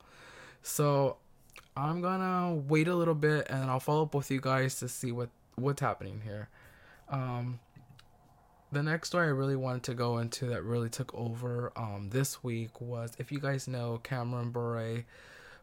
So 0.62 1.18
I'm 1.76 2.00
gonna 2.00 2.54
wait 2.54 2.88
a 2.88 2.96
little 2.96 3.16
bit 3.16 3.48
and 3.50 3.72
I'll 3.72 3.80
follow 3.80 4.04
up 4.04 4.14
with 4.14 4.30
you 4.30 4.40
guys 4.40 4.78
to 4.80 4.88
see 4.88 5.12
what 5.12 5.30
what's 5.56 5.82
happening 5.82 6.22
here. 6.24 6.48
Um, 7.10 7.60
the 8.74 8.84
next 8.84 9.10
story 9.10 9.28
I 9.28 9.32
really 9.32 9.56
wanted 9.56 9.84
to 9.84 9.94
go 9.94 10.18
into 10.18 10.48
that 10.48 10.64
really 10.64 10.90
took 10.90 11.14
over 11.14 11.72
um, 11.76 12.10
this 12.12 12.44
week 12.44 12.82
was 12.82 13.14
if 13.20 13.32
you 13.32 13.40
guys 13.40 13.68
know 13.68 14.00
Cameron 14.04 14.50
Bure, 14.50 15.06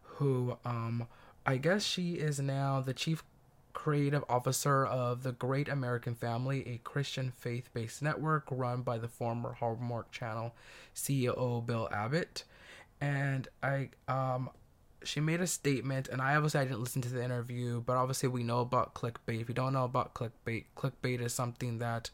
who 0.03 0.57
um, 0.65 1.07
I 1.45 1.57
guess 1.57 1.85
she 1.85 2.12
is 2.12 2.39
now 2.39 2.81
the 2.81 2.95
chief 2.95 3.25
creative 3.73 4.25
officer 4.29 4.85
of 4.87 5.25
the 5.25 5.33
Great 5.33 5.69
American 5.69 6.15
Family, 6.15 6.67
a 6.69 6.79
Christian 6.79 7.33
faith 7.37 7.69
based 7.75 8.01
network 8.01 8.44
run 8.51 8.82
by 8.82 8.96
the 8.99 9.08
former 9.08 9.55
Hallmark 9.55 10.13
Channel 10.13 10.55
CEO 10.94 11.67
Bill 11.67 11.89
Abbott. 11.93 12.44
And 13.01 13.49
I 13.63 13.91
um 14.06 14.51
she 15.03 15.19
made 15.19 15.41
a 15.41 15.46
statement 15.46 16.08
and 16.08 16.23
I 16.23 16.37
obviously 16.37 16.61
I 16.61 16.65
didn't 16.65 16.81
listen 16.81 17.03
to 17.03 17.08
the 17.08 17.25
interview, 17.25 17.81
but 17.81 17.96
obviously 17.96 18.29
we 18.29 18.44
know 18.44 18.61
about 18.61 18.94
clickbait. 18.94 19.41
If 19.41 19.49
you 19.49 19.55
don't 19.55 19.73
know 19.73 19.84
about 19.84 20.15
clickbait, 20.15 20.67
clickbait 20.77 21.20
is 21.20 21.32
something 21.32 21.79
that 21.79 22.11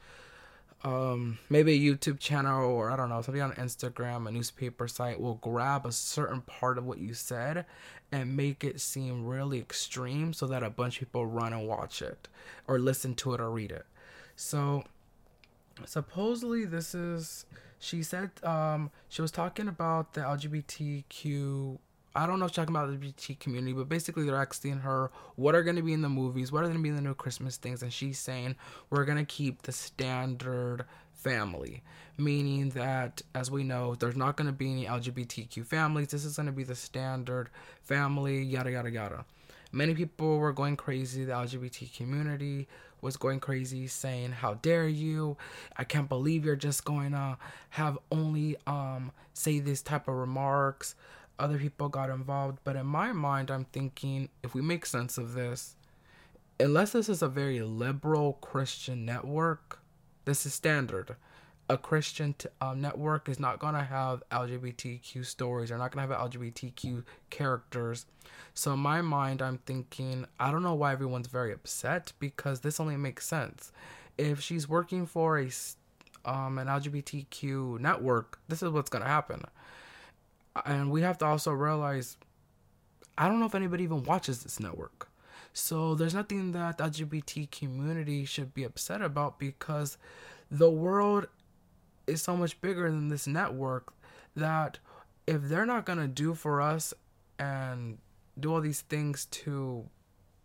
um, 0.84 1.38
maybe 1.48 1.72
a 1.72 1.78
YouTube 1.78 2.18
channel 2.18 2.64
or 2.64 2.90
I 2.90 2.96
don't 2.96 3.08
know, 3.08 3.20
somebody 3.22 3.40
on 3.40 3.52
Instagram, 3.52 4.28
a 4.28 4.30
newspaper 4.30 4.86
site 4.88 5.20
will 5.20 5.34
grab 5.34 5.86
a 5.86 5.92
certain 5.92 6.42
part 6.42 6.78
of 6.78 6.84
what 6.84 6.98
you 6.98 7.14
said 7.14 7.66
and 8.12 8.36
make 8.36 8.62
it 8.62 8.80
seem 8.80 9.26
really 9.26 9.58
extreme 9.58 10.32
so 10.32 10.46
that 10.46 10.62
a 10.62 10.70
bunch 10.70 10.96
of 10.96 11.08
people 11.08 11.26
run 11.26 11.52
and 11.52 11.66
watch 11.66 12.02
it 12.02 12.28
or 12.68 12.78
listen 12.78 13.14
to 13.16 13.34
it 13.34 13.40
or 13.40 13.50
read 13.50 13.72
it. 13.72 13.86
So 14.36 14.84
supposedly 15.84 16.64
this 16.64 16.94
is 16.94 17.44
she 17.78 18.02
said 18.02 18.30
um 18.42 18.90
she 19.08 19.20
was 19.20 19.30
talking 19.30 19.68
about 19.68 20.14
the 20.14 20.22
LGBTQ 20.22 21.78
I 22.16 22.26
don't 22.26 22.38
know 22.40 22.46
if 22.46 22.52
talking 22.52 22.74
about 22.74 22.88
the 22.88 22.96
LGBT 22.96 23.38
community, 23.38 23.74
but 23.74 23.90
basically 23.90 24.24
they're 24.24 24.36
asking 24.36 24.78
her 24.78 25.10
what 25.34 25.54
are 25.54 25.62
going 25.62 25.76
to 25.76 25.82
be 25.82 25.92
in 25.92 26.00
the 26.00 26.08
movies, 26.08 26.50
what 26.50 26.60
are 26.60 26.66
going 26.66 26.78
to 26.78 26.82
be 26.82 26.88
in 26.88 26.96
the 26.96 27.02
new 27.02 27.14
Christmas 27.14 27.58
things, 27.58 27.82
and 27.82 27.92
she's 27.92 28.18
saying 28.18 28.56
we're 28.88 29.04
going 29.04 29.18
to 29.18 29.24
keep 29.24 29.62
the 29.62 29.72
standard 29.72 30.86
family, 31.12 31.82
meaning 32.16 32.70
that 32.70 33.20
as 33.34 33.50
we 33.50 33.64
know, 33.64 33.94
there's 33.96 34.16
not 34.16 34.36
going 34.36 34.46
to 34.46 34.52
be 34.52 34.72
any 34.72 34.86
LGBTQ 34.86 35.66
families. 35.66 36.08
This 36.08 36.24
is 36.24 36.36
going 36.36 36.46
to 36.46 36.52
be 36.52 36.64
the 36.64 36.74
standard 36.74 37.50
family, 37.82 38.42
yada 38.42 38.70
yada 38.70 38.90
yada. 38.90 39.24
Many 39.70 39.94
people 39.94 40.38
were 40.38 40.54
going 40.54 40.76
crazy. 40.76 41.24
The 41.24 41.32
LGBT 41.32 41.94
community 41.94 42.66
was 43.02 43.18
going 43.18 43.40
crazy, 43.40 43.88
saying, 43.88 44.32
"How 44.32 44.54
dare 44.54 44.88
you? 44.88 45.36
I 45.76 45.84
can't 45.84 46.08
believe 46.08 46.46
you're 46.46 46.56
just 46.56 46.86
going 46.86 47.12
to 47.12 47.36
have 47.70 47.98
only 48.10 48.56
um 48.66 49.12
say 49.34 49.58
this 49.58 49.82
type 49.82 50.08
of 50.08 50.14
remarks." 50.14 50.94
Other 51.38 51.58
people 51.58 51.88
got 51.88 52.10
involved. 52.10 52.58
But 52.64 52.76
in 52.76 52.86
my 52.86 53.12
mind, 53.12 53.50
I'm 53.50 53.64
thinking 53.66 54.28
if 54.42 54.54
we 54.54 54.62
make 54.62 54.86
sense 54.86 55.18
of 55.18 55.34
this, 55.34 55.76
unless 56.60 56.92
this 56.92 57.08
is 57.08 57.22
a 57.22 57.28
very 57.28 57.60
liberal 57.60 58.34
Christian 58.34 59.04
network, 59.04 59.80
this 60.24 60.46
is 60.46 60.54
standard. 60.54 61.16
a 61.68 61.76
Christian 61.76 62.32
t- 62.38 62.48
um, 62.60 62.80
network 62.80 63.28
is 63.28 63.40
not 63.40 63.58
gonna 63.58 63.82
have 63.82 64.22
LGBTQ 64.30 65.24
stories. 65.26 65.68
They're 65.70 65.78
not 65.78 65.90
gonna 65.90 66.06
have 66.06 66.16
LGBTQ 66.30 67.02
characters. 67.28 68.06
So 68.54 68.74
in 68.74 68.78
my 68.78 69.02
mind, 69.02 69.42
I'm 69.42 69.58
thinking 69.58 70.26
I 70.38 70.52
don't 70.52 70.62
know 70.62 70.74
why 70.74 70.92
everyone's 70.92 71.26
very 71.26 71.52
upset 71.52 72.12
because 72.20 72.60
this 72.60 72.78
only 72.78 72.96
makes 72.96 73.26
sense. 73.26 73.72
If 74.16 74.40
she's 74.40 74.68
working 74.68 75.06
for 75.06 75.38
a 75.40 75.50
um, 76.24 76.58
an 76.58 76.68
LGBTQ 76.68 77.80
network, 77.80 78.38
this 78.48 78.62
is 78.62 78.70
what's 78.70 78.90
gonna 78.90 79.04
happen. 79.06 79.42
And 80.64 80.90
we 80.90 81.02
have 81.02 81.18
to 81.18 81.26
also 81.26 81.52
realize 81.52 82.16
I 83.18 83.28
don't 83.28 83.40
know 83.40 83.46
if 83.46 83.54
anybody 83.54 83.84
even 83.84 84.02
watches 84.02 84.42
this 84.42 84.60
network. 84.60 85.08
So 85.52 85.94
there's 85.94 86.14
nothing 86.14 86.52
that 86.52 86.78
the 86.78 86.84
LGBT 86.84 87.50
community 87.50 88.24
should 88.26 88.52
be 88.52 88.64
upset 88.64 89.00
about 89.00 89.38
because 89.38 89.96
the 90.50 90.70
world 90.70 91.28
is 92.06 92.20
so 92.20 92.36
much 92.36 92.60
bigger 92.60 92.90
than 92.90 93.08
this 93.08 93.26
network 93.26 93.92
that 94.34 94.78
if 95.26 95.42
they're 95.42 95.66
not 95.66 95.86
going 95.86 95.98
to 95.98 96.08
do 96.08 96.34
for 96.34 96.60
us 96.60 96.92
and 97.38 97.98
do 98.38 98.52
all 98.52 98.60
these 98.60 98.82
things 98.82 99.24
to 99.26 99.88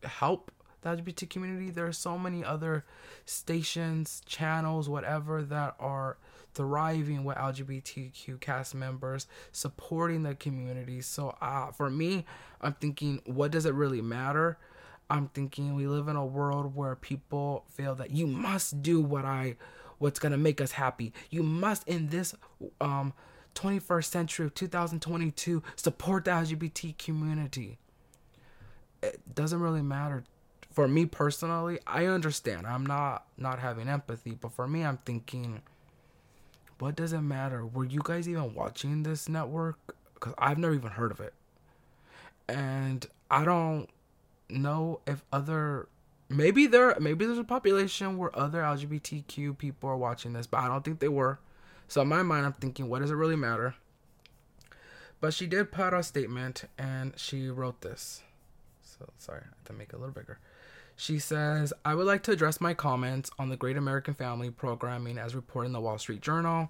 help 0.03 0.51
the 0.82 0.89
LGBT 0.89 1.30
community, 1.30 1.70
there 1.70 1.86
are 1.86 1.91
so 1.91 2.18
many 2.18 2.44
other 2.44 2.86
stations, 3.25 4.22
channels, 4.25 4.88
whatever 4.88 5.44
that 5.44 5.75
are 5.80 6.18
thriving 6.53 7.24
with 7.24 7.38
LGBTQ 7.38 8.39
cast 8.39 8.75
members, 8.75 9.27
supporting 9.51 10.24
the 10.24 10.36
community. 10.36 11.01
So, 11.01 11.36
uh, 11.41 11.72
for 11.72 11.89
me, 11.89 12.25
I'm 12.62 12.74
thinking, 12.74 13.22
what 13.25 13.51
does 13.51 13.65
it 13.65 13.74
really 13.74 14.01
matter? 14.01 14.58
I'm 15.10 15.27
thinking 15.27 15.75
we 15.75 15.88
live 15.88 16.08
in 16.08 16.15
a 16.15 16.25
world 16.25 16.74
where 16.75 16.96
people 16.96 17.65
feel 17.67 17.96
that 17.96 18.12
you 18.12 18.27
must 18.27 18.81
do 18.81 19.01
what 19.01 19.25
I 19.25 19.58
what's 19.98 20.20
to 20.20 20.38
make 20.38 20.62
us 20.62 20.72
happy. 20.72 21.13
You 21.29 21.43
must 21.43 21.88
in 21.88 22.08
this 22.08 22.34
um 22.79 23.13
21st 23.55 24.05
century 24.05 24.46
of 24.46 24.53
2022 24.53 25.62
support 25.75 26.25
the 26.25 26.31
LGBT 26.31 26.98
community. 26.98 27.77
It 29.03 29.36
doesn't 29.36 29.60
really 29.60 29.81
matter 29.81 30.24
for 30.72 30.88
me 30.88 31.05
personally. 31.05 31.79
I 31.86 32.05
understand. 32.05 32.65
I'm 32.65 32.86
not 32.86 33.25
not 33.38 33.60
having 33.60 33.89
empathy, 33.89 34.38
but 34.39 34.53
for 34.53 34.67
me 34.67 34.86
I'm 34.86 34.98
thinking 34.98 35.62
what 36.82 36.96
does 36.96 37.14
it 37.14 37.22
matter? 37.22 37.66
Were 37.66 37.86
you 37.86 38.02
guys 38.04 38.28
even 38.28 38.56
watching 38.56 39.04
this 39.04 39.30
network? 39.30 39.78
Cuz 40.20 40.34
I've 40.38 40.58
never 40.58 40.74
even 40.74 40.92
heard 40.92 41.12
of 41.12 41.20
it. 41.20 41.34
And 42.50 43.06
I 43.30 43.46
don't 43.46 43.88
know 44.50 45.00
if 45.06 45.24
other 45.32 45.88
maybe 46.28 46.66
there 46.68 46.98
maybe 47.00 47.26
there's 47.26 47.38
a 47.38 47.44
population 47.44 48.18
where 48.18 48.38
other 48.38 48.62
LGBTQ 48.62 49.58
people 49.58 49.90
are 49.90 49.98
watching 49.98 50.34
this, 50.34 50.48
but 50.48 50.58
I 50.60 50.68
don't 50.68 50.84
think 50.84 51.00
they 51.00 51.08
were. 51.08 51.40
So 51.88 52.02
in 52.02 52.08
my 52.08 52.24
mind, 52.24 52.46
I'm 52.46 52.54
thinking, 52.54 52.88
what 52.90 53.02
does 53.02 53.12
it 53.12 53.16
really 53.16 53.36
matter? 53.36 53.76
But 55.20 55.34
she 55.34 55.46
did 55.46 55.72
put 55.72 55.88
out 55.88 55.94
a 55.94 56.04
statement, 56.04 56.64
and 56.78 57.14
she 57.20 57.50
wrote 57.50 57.82
this. 57.82 58.24
So 58.82 59.10
sorry, 59.18 59.42
I 59.44 59.48
have 59.56 59.66
to 59.66 59.74
make 59.74 59.90
it 59.90 59.96
a 59.96 59.98
little 59.98 60.14
bigger. 60.14 60.40
She 60.96 61.20
says, 61.20 61.74
I 61.84 61.96
would 61.96 62.06
like 62.06 62.24
to 62.24 62.32
address 62.32 62.62
my 62.62 62.74
comments 62.74 63.32
on 63.40 63.50
the 63.50 63.58
Great 63.58 63.78
American 63.78 64.14
Family 64.14 64.50
programming 64.50 65.18
as 65.18 65.36
reported 65.36 65.68
in 65.68 65.74
the 65.74 65.82
Wall 65.82 65.98
Street 65.98 66.22
Journal 66.22 66.70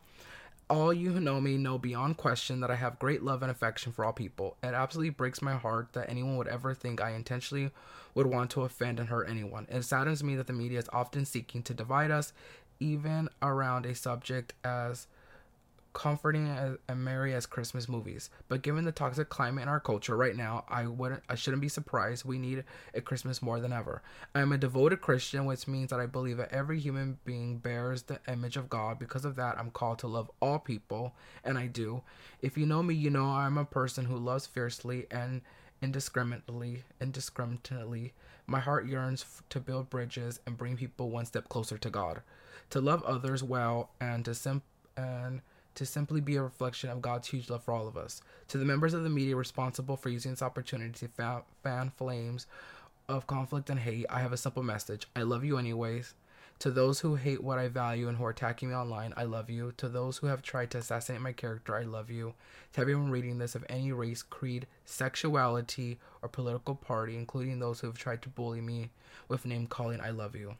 all 0.71 0.93
you 0.93 1.11
who 1.11 1.19
know 1.19 1.41
me 1.41 1.57
know 1.57 1.77
beyond 1.77 2.15
question 2.15 2.61
that 2.61 2.71
I 2.71 2.75
have 2.75 2.97
great 2.97 3.21
love 3.21 3.41
and 3.41 3.51
affection 3.51 3.91
for 3.91 4.05
all 4.05 4.13
people. 4.13 4.55
It 4.63 4.67
absolutely 4.67 5.09
breaks 5.09 5.41
my 5.41 5.55
heart 5.55 5.89
that 5.91 6.09
anyone 6.09 6.37
would 6.37 6.47
ever 6.47 6.73
think 6.73 7.01
I 7.01 7.11
intentionally 7.11 7.71
would 8.15 8.27
want 8.27 8.51
to 8.51 8.61
offend 8.61 8.97
and 8.97 9.09
hurt 9.09 9.29
anyone. 9.29 9.67
It 9.69 9.83
saddens 9.83 10.23
me 10.23 10.35
that 10.35 10.47
the 10.47 10.53
media 10.53 10.79
is 10.79 10.89
often 10.93 11.25
seeking 11.25 11.61
to 11.63 11.73
divide 11.73 12.09
us, 12.09 12.31
even 12.79 13.27
around 13.41 13.85
a 13.85 13.93
subject 13.93 14.53
as 14.63 15.07
comforting 15.93 16.47
and 16.87 17.03
merry 17.03 17.33
as 17.33 17.45
Christmas 17.45 17.89
movies. 17.89 18.29
But 18.47 18.61
given 18.61 18.85
the 18.85 18.91
toxic 18.91 19.29
climate 19.29 19.63
in 19.63 19.67
our 19.67 19.79
culture 19.79 20.15
right 20.15 20.35
now, 20.35 20.63
I 20.69 20.87
wouldn't 20.87 21.23
I 21.29 21.35
shouldn't 21.35 21.61
be 21.61 21.69
surprised 21.69 22.25
we 22.25 22.37
need 22.37 22.63
a 22.93 23.01
Christmas 23.01 23.41
more 23.41 23.59
than 23.59 23.73
ever. 23.73 24.01
I 24.33 24.41
am 24.41 24.51
a 24.51 24.57
devoted 24.57 25.01
Christian, 25.01 25.45
which 25.45 25.67
means 25.67 25.89
that 25.89 25.99
I 25.99 26.05
believe 26.05 26.37
that 26.37 26.53
every 26.53 26.79
human 26.79 27.19
being 27.25 27.57
bears 27.57 28.03
the 28.03 28.19
image 28.27 28.57
of 28.57 28.69
God. 28.69 28.99
Because 28.99 29.25
of 29.25 29.35
that, 29.35 29.57
I'm 29.57 29.71
called 29.71 29.99
to 29.99 30.07
love 30.07 30.31
all 30.41 30.59
people, 30.59 31.13
and 31.43 31.57
I 31.57 31.67
do. 31.67 32.03
If 32.41 32.57
you 32.57 32.65
know 32.65 32.83
me, 32.83 32.95
you 32.95 33.09
know 33.09 33.25
I'm 33.25 33.57
a 33.57 33.65
person 33.65 34.05
who 34.05 34.17
loves 34.17 34.45
fiercely 34.45 35.07
and 35.11 35.41
indiscriminately, 35.81 36.83
indiscriminately. 36.99 38.13
My 38.47 38.59
heart 38.59 38.87
yearns 38.87 39.25
to 39.49 39.59
build 39.59 39.89
bridges 39.89 40.39
and 40.45 40.57
bring 40.57 40.77
people 40.77 41.09
one 41.09 41.25
step 41.25 41.49
closer 41.49 41.77
to 41.77 41.89
God, 41.89 42.21
to 42.69 42.81
love 42.81 43.03
others 43.03 43.43
well, 43.43 43.89
and 43.99 44.23
to 44.25 44.33
sim 44.33 44.61
and 44.97 45.41
to 45.75 45.85
simply 45.85 46.21
be 46.21 46.35
a 46.35 46.41
reflection 46.43 46.89
of 46.89 47.01
God's 47.01 47.27
huge 47.27 47.49
love 47.49 47.63
for 47.63 47.73
all 47.73 47.87
of 47.87 47.97
us. 47.97 48.21
To 48.49 48.57
the 48.57 48.65
members 48.65 48.93
of 48.93 49.03
the 49.03 49.09
media 49.09 49.35
responsible 49.35 49.97
for 49.97 50.09
using 50.09 50.31
this 50.31 50.41
opportunity 50.41 51.07
to 51.07 51.43
fan, 51.63 51.91
flames 51.97 52.47
of 53.07 53.27
conflict 53.27 53.69
and 53.69 53.79
hate, 53.79 54.05
I 54.09 54.19
have 54.19 54.33
a 54.33 54.37
simple 54.37 54.63
message. 54.63 55.07
I 55.15 55.23
love 55.23 55.43
you 55.43 55.57
anyways. 55.57 56.13
To 56.59 56.69
those 56.69 56.99
who 56.99 57.15
hate 57.15 57.43
what 57.43 57.57
I 57.57 57.69
value 57.69 58.07
and 58.07 58.17
who 58.17 58.25
are 58.25 58.29
attacking 58.29 58.69
me 58.69 58.75
online, 58.75 59.15
I 59.17 59.23
love 59.23 59.49
you. 59.49 59.73
To 59.77 59.89
those 59.89 60.17
who 60.17 60.27
have 60.27 60.43
tried 60.43 60.69
to 60.71 60.77
assassinate 60.77 61.21
my 61.21 61.31
character, 61.31 61.75
I 61.75 61.81
love 61.83 62.11
you. 62.11 62.35
To 62.73 62.81
everyone 62.81 63.09
reading 63.09 63.39
this 63.39 63.55
of 63.55 63.65
any 63.67 63.91
race, 63.91 64.21
creed, 64.21 64.67
sexuality, 64.85 65.99
or 66.21 66.29
political 66.29 66.75
party, 66.75 67.17
including 67.17 67.57
those 67.57 67.79
who 67.79 67.87
have 67.87 67.97
tried 67.97 68.21
to 68.21 68.29
bully 68.29 68.61
me 68.61 68.91
with 69.27 69.45
name 69.45 69.65
calling, 69.65 69.99
I 70.01 70.11
love 70.11 70.35
you. 70.35 70.53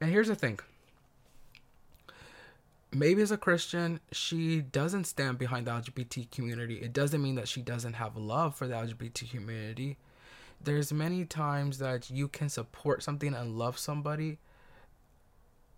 And 0.00 0.10
here's 0.10 0.28
the 0.28 0.34
thing 0.34 0.58
maybe 2.92 3.22
as 3.22 3.30
a 3.30 3.36
Christian, 3.36 4.00
she 4.12 4.60
doesn't 4.60 5.04
stand 5.04 5.38
behind 5.38 5.66
the 5.66 5.72
LGBT 5.72 6.30
community. 6.30 6.76
It 6.76 6.92
doesn't 6.92 7.22
mean 7.22 7.34
that 7.36 7.48
she 7.48 7.62
doesn't 7.62 7.94
have 7.94 8.16
love 8.16 8.54
for 8.54 8.66
the 8.66 8.74
LGBT 8.74 9.30
community. 9.30 9.98
There's 10.62 10.92
many 10.92 11.24
times 11.24 11.78
that 11.78 12.10
you 12.10 12.28
can 12.28 12.48
support 12.48 13.02
something 13.02 13.34
and 13.34 13.58
love 13.58 13.78
somebody 13.78 14.38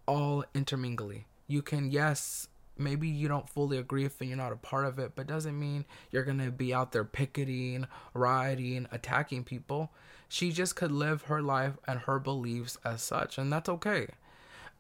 all 0.07 0.45
intermingly. 0.55 1.27
You 1.47 1.63
can, 1.63 1.91
yes, 1.91 2.49
maybe 2.77 3.09
you 3.09 3.29
don't 3.29 3.49
fully 3.49 3.79
agree 3.79 4.05
if 4.05 4.21
you're 4.21 4.37
not 4.37 4.53
a 4.53 4.57
part 4.57 4.87
of 4.87 4.99
it, 4.99 5.13
but 5.17 5.27
doesn't 5.27 5.59
mean 5.59 5.85
you're 6.11 6.25
gonna 6.25 6.51
be 6.51 6.73
out 6.73 6.93
there 6.93 7.05
picketing, 7.05 7.87
rioting, 8.15 8.87
attacking 8.93 9.45
people. 9.45 9.91
She 10.29 10.53
just 10.53 10.77
could 10.77 10.93
live 10.93 11.23
her 11.23 11.43
life 11.43 11.79
and 11.87 12.01
her 12.01 12.19
beliefs 12.19 12.79
as 12.85 13.03
such, 13.03 13.39
and 13.39 13.53
that's 13.53 13.69
okay 13.69 14.09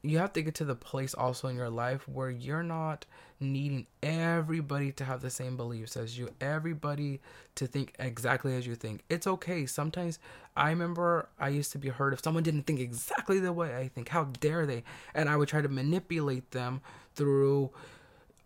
you 0.02 0.18
have 0.18 0.32
to 0.34 0.42
get 0.42 0.54
to 0.56 0.64
the 0.64 0.74
place 0.74 1.14
also 1.14 1.48
in 1.48 1.56
your 1.56 1.70
life 1.70 2.08
where 2.08 2.30
you're 2.30 2.62
not 2.62 3.04
needing 3.40 3.86
everybody 4.02 4.92
to 4.92 5.04
have 5.04 5.20
the 5.20 5.30
same 5.30 5.56
beliefs 5.56 5.96
as 5.96 6.18
you, 6.18 6.30
everybody 6.40 7.20
to 7.56 7.66
think 7.66 7.94
exactly 7.98 8.56
as 8.56 8.66
you 8.66 8.74
think. 8.74 9.02
It's 9.08 9.26
okay. 9.26 9.66
Sometimes 9.66 10.18
I 10.56 10.70
remember 10.70 11.28
I 11.38 11.48
used 11.48 11.72
to 11.72 11.78
be 11.78 11.88
hurt 11.88 12.12
if 12.12 12.22
someone 12.22 12.42
didn't 12.42 12.64
think 12.64 12.80
exactly 12.80 13.40
the 13.40 13.52
way 13.52 13.76
I 13.76 13.88
think. 13.88 14.08
How 14.08 14.24
dare 14.24 14.66
they? 14.66 14.84
And 15.14 15.28
I 15.28 15.36
would 15.36 15.48
try 15.48 15.62
to 15.62 15.68
manipulate 15.68 16.52
them 16.52 16.80
through 17.14 17.70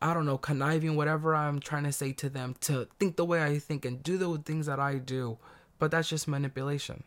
I 0.02 0.14
don't 0.14 0.26
know, 0.26 0.37
conniving 0.37 0.97
whatever 0.97 1.32
I'm 1.32 1.61
trying 1.61 1.85
to 1.85 1.92
say 1.92 2.12
to 2.14 2.28
them 2.28 2.56
to 2.62 2.88
think 2.99 3.14
the 3.14 3.25
way 3.25 3.40
I 3.40 3.61
think 3.61 3.85
and 3.85 4.02
do 4.02 4.18
the 4.18 4.37
things 4.38 4.66
that 4.66 4.80
I 4.80 4.97
do. 4.97 5.38
But 5.78 5.92
that's 5.92 6.09
just 6.09 6.26
manipulation. 6.26 7.04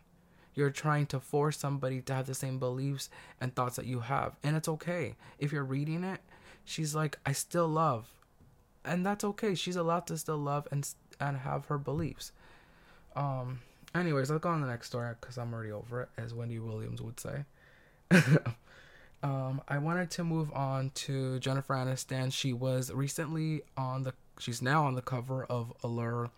You're 0.55 0.69
trying 0.69 1.05
to 1.07 1.19
force 1.19 1.57
somebody 1.57 2.01
to 2.01 2.13
have 2.13 2.27
the 2.27 2.33
same 2.33 2.59
beliefs 2.59 3.09
and 3.39 3.53
thoughts 3.53 3.75
that 3.75 3.85
you 3.85 3.99
have. 3.99 4.35
And 4.43 4.55
it's 4.55 4.69
okay. 4.69 5.15
If 5.37 5.51
you're 5.51 5.63
reading 5.63 6.03
it, 6.03 6.21
she's 6.63 6.95
like, 6.95 7.19
I 7.25 7.33
still 7.33 7.67
love. 7.67 8.07
And 8.83 9.05
that's 9.05 9.23
okay. 9.23 9.55
She's 9.55 9.75
allowed 9.75 10.07
to 10.07 10.17
still 10.17 10.37
love 10.37 10.67
and 10.71 10.87
and 11.19 11.37
have 11.37 11.65
her 11.65 11.77
beliefs. 11.77 12.31
Um 13.15 13.59
anyways, 13.93 14.29
let's 14.29 14.41
go 14.41 14.49
on 14.49 14.61
the 14.61 14.67
next 14.67 14.87
story 14.87 15.13
because 15.19 15.37
I'm 15.37 15.53
already 15.53 15.71
over 15.71 16.03
it, 16.03 16.09
as 16.17 16.33
Wendy 16.33 16.59
Williams 16.59 17.01
would 17.01 17.19
say. 17.19 17.45
um, 19.23 19.61
I 19.67 19.77
wanted 19.79 20.11
to 20.11 20.23
move 20.23 20.51
on 20.53 20.91
to 20.95 21.39
Jennifer 21.39 21.73
Aniston. 21.73 22.31
She 22.31 22.53
was 22.53 22.91
recently 22.91 23.61
on 23.77 24.03
the 24.03 24.13
she's 24.39 24.61
now 24.61 24.85
on 24.85 24.95
the 24.95 25.01
cover 25.01 25.45
of 25.45 25.73
Allure 25.83 26.29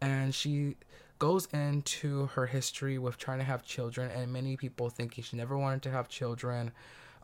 and 0.00 0.34
she 0.34 0.76
goes 1.18 1.46
into 1.52 2.26
her 2.26 2.46
history 2.46 2.98
with 2.98 3.16
trying 3.16 3.38
to 3.38 3.44
have 3.44 3.64
children 3.64 4.10
and 4.10 4.32
many 4.32 4.56
people 4.56 4.90
thinking 4.90 5.24
she 5.24 5.36
never 5.36 5.56
wanted 5.56 5.82
to 5.82 5.90
have 5.90 6.08
children 6.08 6.72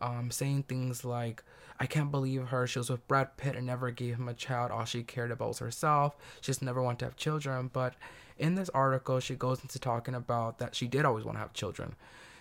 um, 0.01 0.31
saying 0.31 0.65
things 0.65 1.05
like 1.05 1.43
i 1.79 1.87
can't 1.87 2.11
believe 2.11 2.49
her. 2.49 2.67
She 2.67 2.79
was 2.79 2.91
with 2.91 3.07
brad 3.09 3.37
pitt 3.37 3.57
and 3.57 3.67
never 3.67 3.91
gave 3.91 4.17
him 4.17 4.29
a 4.29 4.35
child. 4.35 4.71
All 4.71 4.85
she 4.85 5.03
cared 5.03 5.31
about 5.31 5.49
was 5.49 5.59
herself. 5.59 6.17
She 6.41 6.47
just 6.47 6.63
never 6.63 6.83
wanted 6.83 7.01
to 7.01 7.05
have 7.07 7.17
children. 7.17 7.71
But 7.73 7.95
in 8.39 8.55
this 8.55 8.71
article 8.71 9.21
she 9.21 9.35
goes 9.35 9.63
into 9.63 9.79
talking 9.79 10.15
about 10.15 10.59
that 10.59 10.75
she 10.75 10.89
did 10.89 11.05
always 11.05 11.25
want 11.25 11.37
to 11.37 11.41
have 11.41 11.53
children. 11.53 11.95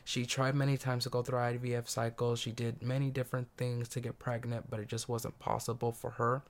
She 0.03 0.25
tried 0.25 0.55
many 0.55 0.77
times 0.77 1.03
to 1.03 1.09
go 1.09 1.21
through 1.21 1.39
ivf 1.39 1.87
cycles. 1.87 2.39
She 2.39 2.51
did 2.51 2.81
many 2.81 3.09
different 3.11 3.47
things 3.57 3.87
to 3.89 3.99
get 3.99 4.19
pregnant 4.19 4.69
but 4.69 4.79
it 4.79 4.87
just 4.87 5.09
wasn't 5.09 5.37
possible 5.39 5.91
for 5.91 6.11
her. 6.11 6.41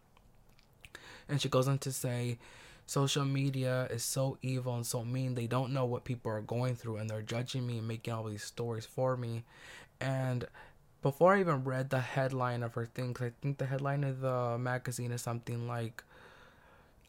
And 1.27 1.41
she 1.41 1.49
goes 1.49 1.67
on 1.67 1.77
to 1.79 1.91
say 1.91 2.37
social 2.91 3.23
media 3.23 3.87
is 3.89 4.03
so 4.03 4.37
evil 4.41 4.75
and 4.75 4.85
so 4.85 5.05
mean. 5.05 5.33
They 5.33 5.47
don't 5.47 5.71
know 5.71 5.85
what 5.85 6.03
people 6.03 6.29
are 6.29 6.41
going 6.41 6.75
through 6.75 6.97
and 6.97 7.09
they're 7.09 7.21
judging 7.21 7.65
me 7.65 7.77
and 7.77 7.87
making 7.87 8.13
all 8.13 8.25
these 8.25 8.43
stories 8.43 8.85
for 8.85 9.15
me. 9.15 9.45
And 10.01 10.45
before 11.01 11.35
I 11.35 11.39
even 11.39 11.63
read 11.63 11.89
the 11.89 12.01
headline 12.01 12.63
of 12.63 12.73
her 12.73 12.85
thing, 12.85 13.13
cause 13.13 13.27
I 13.27 13.31
think 13.41 13.59
the 13.59 13.65
headline 13.67 14.03
of 14.03 14.19
the 14.19 14.57
magazine 14.57 15.13
is 15.13 15.21
something 15.21 15.69
like, 15.69 16.03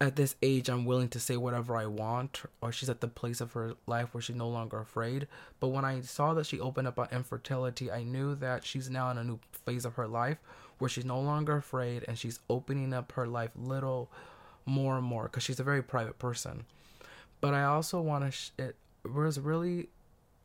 "At 0.01 0.15
this 0.15 0.37
age, 0.41 0.71
I'm 0.71 0.85
willing 0.85 1.09
to 1.09 1.19
say 1.19 1.37
whatever 1.37 1.77
I 1.77 1.87
want," 1.87 2.43
or 2.61 2.71
she's 2.71 2.89
at 2.89 3.01
the 3.01 3.09
place 3.09 3.41
of 3.41 3.55
her 3.55 3.75
life 3.89 4.15
where 4.15 4.23
she's 4.23 4.37
no 4.37 4.49
longer 4.49 4.79
afraid. 4.79 5.27
But 5.59 5.71
when 5.75 5.85
I 5.85 6.03
saw 6.03 6.33
that 6.35 6.47
she 6.47 6.61
opened 6.61 6.87
up 6.87 7.01
on 7.01 7.09
infertility, 7.11 7.91
I 7.91 8.05
knew 8.05 8.37
that 8.37 8.65
she's 8.65 8.89
now 8.89 9.11
in 9.11 9.19
a 9.19 9.25
new 9.25 9.41
phase 9.67 9.85
of 9.85 9.97
her 9.97 10.07
life 10.07 10.39
where 10.79 10.89
she's 10.89 11.05
no 11.05 11.21
longer 11.21 11.57
afraid 11.57 12.05
and 12.07 12.17
she's 12.17 12.39
opening 12.49 12.95
up 12.95 13.11
her 13.13 13.27
life 13.27 13.51
little 13.57 14.13
more 14.67 14.97
and 14.97 15.07
more 15.07 15.25
because 15.25 15.43
she's 15.43 15.61
a 15.61 15.65
very 15.65 15.83
private 15.83 16.19
person. 16.19 16.65
But 17.41 17.55
I 17.55 17.65
also 17.65 18.01
want 18.01 18.25
to. 18.25 18.31
Sh- 18.31 18.51
it 18.59 18.77
was 19.05 19.39
really 19.41 19.89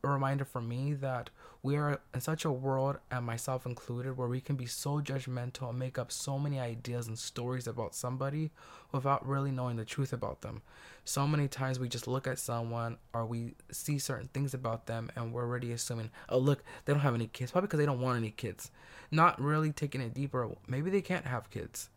a 0.03 0.07
reminder 0.09 0.45
for 0.45 0.61
me 0.61 0.93
that 0.93 1.29
we 1.63 1.75
are 1.75 1.99
in 2.13 2.21
such 2.21 2.45
a 2.45 2.51
world, 2.51 2.97
and 3.11 3.25
myself 3.25 3.65
included, 3.65 4.17
where 4.17 4.27
we 4.27 4.39
can 4.39 4.55
be 4.55 4.65
so 4.65 5.01
judgmental 5.01 5.69
and 5.69 5.79
make 5.79 5.97
up 5.97 6.11
so 6.11 6.39
many 6.39 6.59
ideas 6.59 7.07
and 7.07 7.17
stories 7.17 7.67
about 7.67 7.95
somebody 7.95 8.51
without 8.91 9.27
really 9.27 9.51
knowing 9.51 9.75
the 9.75 9.85
truth 9.85 10.13
about 10.13 10.41
them. 10.41 10.61
So 11.03 11.27
many 11.27 11.47
times 11.47 11.79
we 11.79 11.89
just 11.89 12.07
look 12.07 12.27
at 12.27 12.39
someone 12.39 12.97
or 13.13 13.25
we 13.25 13.55
see 13.71 13.99
certain 13.99 14.29
things 14.33 14.53
about 14.53 14.85
them 14.87 15.09
and 15.15 15.33
we're 15.33 15.43
already 15.43 15.71
assuming, 15.71 16.09
oh, 16.29 16.37
look, 16.37 16.63
they 16.85 16.93
don't 16.93 17.01
have 17.01 17.15
any 17.15 17.27
kids. 17.27 17.51
Probably 17.51 17.67
because 17.67 17.79
they 17.79 17.85
don't 17.85 18.01
want 18.01 18.17
any 18.17 18.31
kids. 18.31 18.71
Not 19.11 19.41
really 19.41 19.71
taking 19.71 20.01
it 20.01 20.13
deeper. 20.13 20.49
Maybe 20.67 20.89
they 20.89 21.01
can't 21.01 21.25
have 21.25 21.49
kids. 21.49 21.89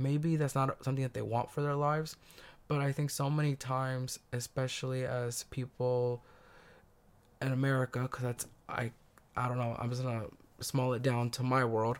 Maybe 0.00 0.36
that's 0.36 0.54
not 0.54 0.82
something 0.84 1.02
that 1.02 1.14
they 1.14 1.22
want 1.22 1.50
for 1.50 1.62
their 1.62 1.74
lives. 1.74 2.16
But 2.68 2.80
I 2.80 2.92
think 2.92 3.10
so 3.10 3.28
many 3.28 3.56
times, 3.56 4.18
especially 4.32 5.04
as 5.04 5.44
people 5.44 6.22
in 7.42 7.52
America, 7.52 8.02
because 8.02 8.22
that's 8.22 8.46
I 8.68 8.92
I 9.36 9.48
don't 9.48 9.58
know. 9.58 9.76
I'm 9.78 9.90
just 9.90 10.02
gonna 10.02 10.26
small 10.60 10.92
it 10.92 11.02
down 11.02 11.30
to 11.30 11.42
my 11.42 11.64
world. 11.64 11.98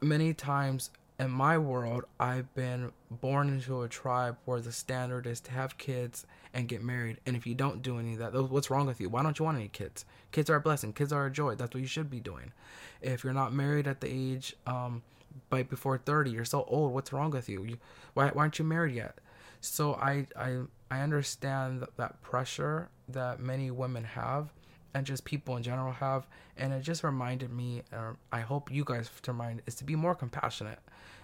Many 0.00 0.34
times 0.34 0.90
in 1.18 1.30
my 1.30 1.56
world, 1.56 2.04
I've 2.18 2.52
been 2.54 2.90
born 3.10 3.48
into 3.48 3.82
a 3.82 3.88
tribe 3.88 4.36
where 4.44 4.60
the 4.60 4.72
standard 4.72 5.26
is 5.26 5.40
to 5.42 5.52
have 5.52 5.78
kids 5.78 6.26
and 6.52 6.68
get 6.68 6.82
married. 6.82 7.18
And 7.26 7.36
if 7.36 7.46
you 7.46 7.54
don't 7.54 7.82
do 7.82 7.98
any 7.98 8.14
of 8.14 8.18
that, 8.18 8.34
what's 8.34 8.70
wrong 8.70 8.86
with 8.86 9.00
you? 9.00 9.08
Why 9.08 9.22
don't 9.22 9.38
you 9.38 9.44
want 9.44 9.58
any 9.58 9.68
kids? 9.68 10.04
Kids 10.32 10.50
are 10.50 10.56
a 10.56 10.60
blessing. 10.60 10.92
Kids 10.92 11.12
are 11.12 11.26
a 11.26 11.30
joy. 11.30 11.54
That's 11.54 11.74
what 11.74 11.80
you 11.80 11.86
should 11.86 12.10
be 12.10 12.20
doing. 12.20 12.52
If 13.00 13.22
you're 13.22 13.32
not 13.32 13.52
married 13.52 13.86
at 13.86 14.00
the 14.00 14.08
age 14.08 14.56
um, 14.66 15.02
by 15.50 15.62
before 15.62 15.98
30, 15.98 16.30
you're 16.30 16.44
so 16.44 16.64
old. 16.64 16.92
What's 16.92 17.12
wrong 17.12 17.30
with 17.30 17.48
you? 17.48 17.64
you 17.64 17.78
why, 18.14 18.28
why 18.28 18.42
aren't 18.42 18.58
you 18.58 18.64
married 18.64 18.94
yet? 18.94 19.18
So 19.60 19.94
I 19.94 20.26
I 20.36 20.60
I 20.90 21.00
understand 21.00 21.86
that, 21.96 22.20
pressure 22.22 22.90
that 23.08 23.40
many 23.40 23.70
women 23.70 24.04
have 24.04 24.52
and 24.94 25.06
just 25.06 25.24
people 25.24 25.56
in 25.56 25.62
general 25.62 25.92
have 25.92 26.26
and 26.56 26.72
it 26.72 26.82
just 26.82 27.02
reminded 27.02 27.50
me 27.50 27.82
or 27.92 28.16
i 28.30 28.40
hope 28.40 28.70
you 28.70 28.84
guys 28.84 29.10
to 29.22 29.32
remind 29.32 29.62
is 29.66 29.74
to 29.74 29.84
be 29.84 29.96
more 29.96 30.14
compassionate 30.14 30.78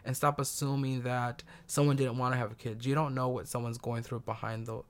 and 0.04 0.16
stop 0.16 0.40
assuming 0.40 1.02
that 1.02 1.42
someone 1.66 1.96
didn't 1.96 2.16
want 2.16 2.32
to 2.32 2.38
have 2.38 2.56
kids 2.58 2.86
you 2.86 2.94
don't 2.94 3.14
know 3.14 3.28
what 3.28 3.46
someone's 3.46 3.78
going 3.78 4.02
through 4.02 4.20
behind 4.20 4.66
the 4.66 4.80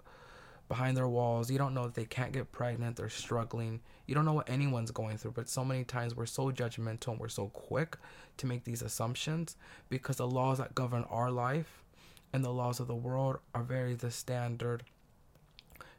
behind 0.68 0.96
their 0.96 1.08
walls 1.08 1.50
you 1.50 1.58
don't 1.58 1.74
know 1.74 1.84
that 1.84 1.94
they 1.94 2.04
can't 2.04 2.32
get 2.32 2.52
pregnant 2.52 2.96
they're 2.96 3.08
struggling 3.08 3.80
you 4.08 4.14
don't 4.14 4.24
know 4.24 4.32
what 4.32 4.50
anyone's 4.50 4.90
going 4.90 5.16
through 5.16 5.30
but 5.30 5.48
so 5.48 5.64
many 5.64 5.84
times 5.84 6.16
we're 6.16 6.26
so 6.26 6.50
judgmental 6.50 7.08
and 7.08 7.20
we're 7.20 7.28
so 7.28 7.46
quick 7.48 7.96
to 8.36 8.46
make 8.46 8.64
these 8.64 8.82
assumptions 8.82 9.56
because 9.88 10.16
the 10.16 10.26
laws 10.26 10.58
that 10.58 10.74
govern 10.74 11.04
our 11.10 11.30
life 11.30 11.84
and 12.32 12.44
the 12.44 12.50
laws 12.50 12.80
of 12.80 12.88
the 12.88 12.94
world 12.94 13.38
are 13.54 13.62
very 13.62 13.94
the 13.94 14.10
standard 14.10 14.82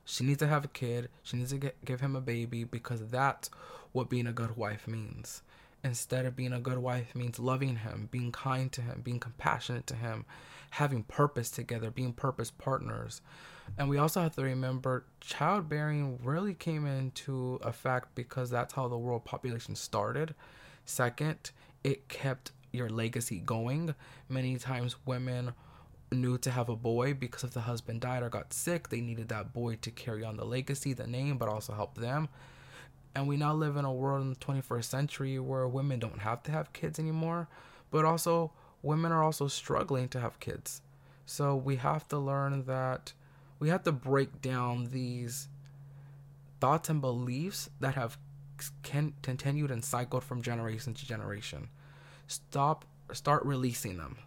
she 0.10 0.24
needs 0.24 0.40
to 0.40 0.48
have 0.48 0.66
a 0.66 0.70
kid. 0.70 1.10
She 1.22 1.38
needs 1.38 1.52
to 1.52 1.58
get, 1.58 1.86
give 1.86 2.02
him 2.02 2.16
a 2.16 2.22
baby 2.22 2.64
because 2.64 3.06
that's 3.10 3.52
what 3.92 4.10
being 4.10 4.26
a 4.26 4.34
good 4.34 4.58
wife 4.58 4.88
means. 4.88 5.44
Instead 5.84 6.26
of 6.26 6.36
being 6.36 6.52
a 6.52 6.60
good 6.60 6.80
wife 6.80 7.16
means 7.16 7.38
loving 7.38 7.78
him, 7.78 8.10
being 8.12 8.32
kind 8.32 8.72
to 8.72 8.82
him, 8.82 9.02
being 9.04 9.20
compassionate 9.20 9.86
to 9.86 9.96
him, 9.96 10.26
having 10.72 11.04
purpose 11.04 11.50
together, 11.50 11.92
being 11.92 12.14
purpose 12.14 12.52
partners. 12.52 13.22
And 13.78 13.90
we 13.90 13.98
also 13.98 14.22
have 14.22 14.36
to 14.36 14.44
remember 14.44 15.06
childbearing 15.22 16.20
really 16.24 16.54
came 16.54 16.86
into 16.86 17.60
effect 17.64 18.16
because 18.16 18.50
that's 18.50 18.74
how 18.74 18.88
the 18.88 18.98
world 18.98 19.26
population 19.26 19.76
started. 19.76 20.34
Second, 20.86 21.52
it 21.84 22.08
kept 22.08 22.52
your 22.72 22.90
legacy 22.90 23.40
going. 23.40 23.96
Many 24.28 24.58
times 24.58 24.96
women 25.06 25.54
knew 26.12 26.38
to 26.40 26.52
have 26.52 26.70
a 26.70 26.76
boy 26.76 27.14
because 27.14 27.44
if 27.44 27.52
the 27.52 27.62
husband 27.62 28.02
died 28.02 28.24
or 28.24 28.30
got 28.30 28.54
sick, 28.54 28.90
they 28.90 29.02
needed 29.02 29.30
that 29.30 29.54
boy 29.54 29.76
to 29.82 29.92
carry 29.92 30.24
on 30.24 30.38
the 30.38 30.46
legacy, 30.46 30.94
the 30.94 31.08
name, 31.08 31.38
but 31.38 31.50
also 31.50 31.74
help 31.74 31.96
them. 31.96 32.30
And 33.16 33.28
we 33.28 33.38
now 33.38 33.54
live 33.54 33.76
in 33.76 33.86
a 33.86 33.94
world 33.94 34.22
in 34.22 34.30
the 34.30 34.36
21st 34.36 34.84
century 34.84 35.40
where 35.40 35.68
women 35.68 36.00
don't 36.00 36.20
have 36.20 36.44
to 36.44 36.52
have 36.52 36.74
kids 36.74 37.00
anymore, 37.00 37.48
but 37.92 38.06
also 38.06 38.52
women 38.82 39.12
are 39.12 39.24
also 39.24 39.48
struggling 39.48 40.08
to 40.10 40.20
have 40.20 40.40
kids. 40.40 40.82
So 41.26 41.56
we 41.56 41.76
have 41.78 42.08
to 42.10 42.18
learn 42.18 42.66
that 42.66 43.14
we 43.60 43.70
have 43.70 43.84
to 43.84 43.92
break 43.92 44.42
down 44.42 44.90
these 44.92 45.48
thoughts 46.60 46.90
and 46.90 47.02
beliefs 47.02 47.70
that 47.80 47.96
have 47.96 48.18
can, 48.84 49.14
continued 49.22 49.72
and 49.72 49.84
cycled 49.84 50.24
from 50.24 50.42
generation 50.42 50.94
to 50.94 51.06
generation. 51.06 51.70
Stop, 52.28 52.86
start 53.12 53.46
releasing 53.46 53.98
them 53.98 54.18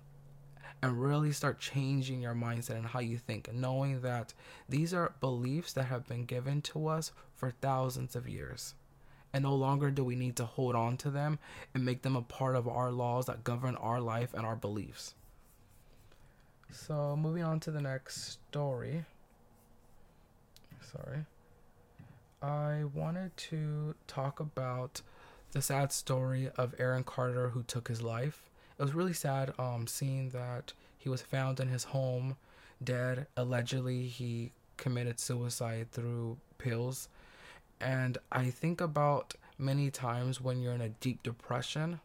and 0.83 1.01
really 1.01 1.33
start 1.33 1.61
changing 1.61 2.21
your 2.21 2.35
mindset 2.35 2.77
and 2.77 2.87
how 2.87 2.99
you 3.01 3.17
think, 3.17 3.53
knowing 3.53 4.01
that 4.01 4.35
these 4.69 4.93
are 4.93 5.15
beliefs 5.21 5.73
that 5.73 5.85
have 5.85 6.09
been 6.09 6.25
given 6.25 6.61
to 6.61 6.89
us 6.89 7.13
for 7.35 7.53
thousands 7.61 8.17
of 8.17 8.29
years. 8.29 8.75
And 9.33 9.45
no 9.45 9.55
longer 9.55 9.91
do 9.91 10.05
we 10.05 10.15
need 10.15 10.37
to 10.37 10.45
hold 10.45 10.75
on 10.75 10.97
to 10.99 11.11
them 11.11 11.39
and 11.75 11.85
make 11.85 12.03
them 12.03 12.17
a 12.17 12.23
part 12.23 12.55
of 12.55 12.69
our 12.69 12.91
laws 12.91 13.27
that 13.27 13.45
govern 13.45 13.77
our 13.77 14.01
life 14.01 14.35
and 14.35 14.45
our 14.45 14.57
beliefs. 14.57 15.15
So, 16.71 17.17
moving 17.17 17.43
on 17.43 17.61
to 17.61 17.71
the 17.71 17.81
next 17.81 18.39
story. 18.51 19.05
Sorry. 20.81 21.25
I 22.43 22.85
wanted 22.93 23.37
to 23.37 23.95
talk 24.07 24.41
about 24.41 25.01
the 25.53 25.63
sad 25.63 25.93
story 25.93 26.51
of 26.57 26.75
Aaron 26.79 27.05
Carter 27.05 27.51
who 27.51 27.63
took 27.63 27.89
his 27.89 28.03
life 28.03 28.51
it 28.83 28.83
was 28.83 28.95
really 28.95 29.13
sad 29.13 29.53
um, 29.61 29.87
seeing 29.87 30.31
that 30.31 30.73
he 30.99 31.09
was 31.09 31.23
found 31.23 31.61
in 31.61 31.69
his 31.69 31.85
home 31.85 32.37
dead. 32.83 33.29
Allegedly, 33.37 34.09
he 34.09 34.51
committed 34.77 35.21
suicide 35.21 35.93
through 35.93 36.39
pills. 36.59 37.09
And 37.83 38.17
I 38.31 38.51
think 38.51 38.81
about 38.81 39.35
many 39.59 39.91
times 39.91 40.41
when 40.41 40.63
you're 40.63 40.73
in 40.73 40.81
a 40.81 40.89
deep 40.89 41.23
depression, 41.25 42.01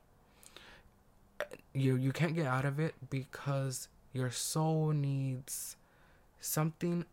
you 1.74 1.96
you 1.96 2.12
can't 2.12 2.34
get 2.34 2.48
out 2.48 2.66
of 2.66 2.80
it 2.80 2.96
because 3.12 3.88
your 4.12 4.32
soul 4.32 4.90
needs 4.90 5.76
something 6.40 7.06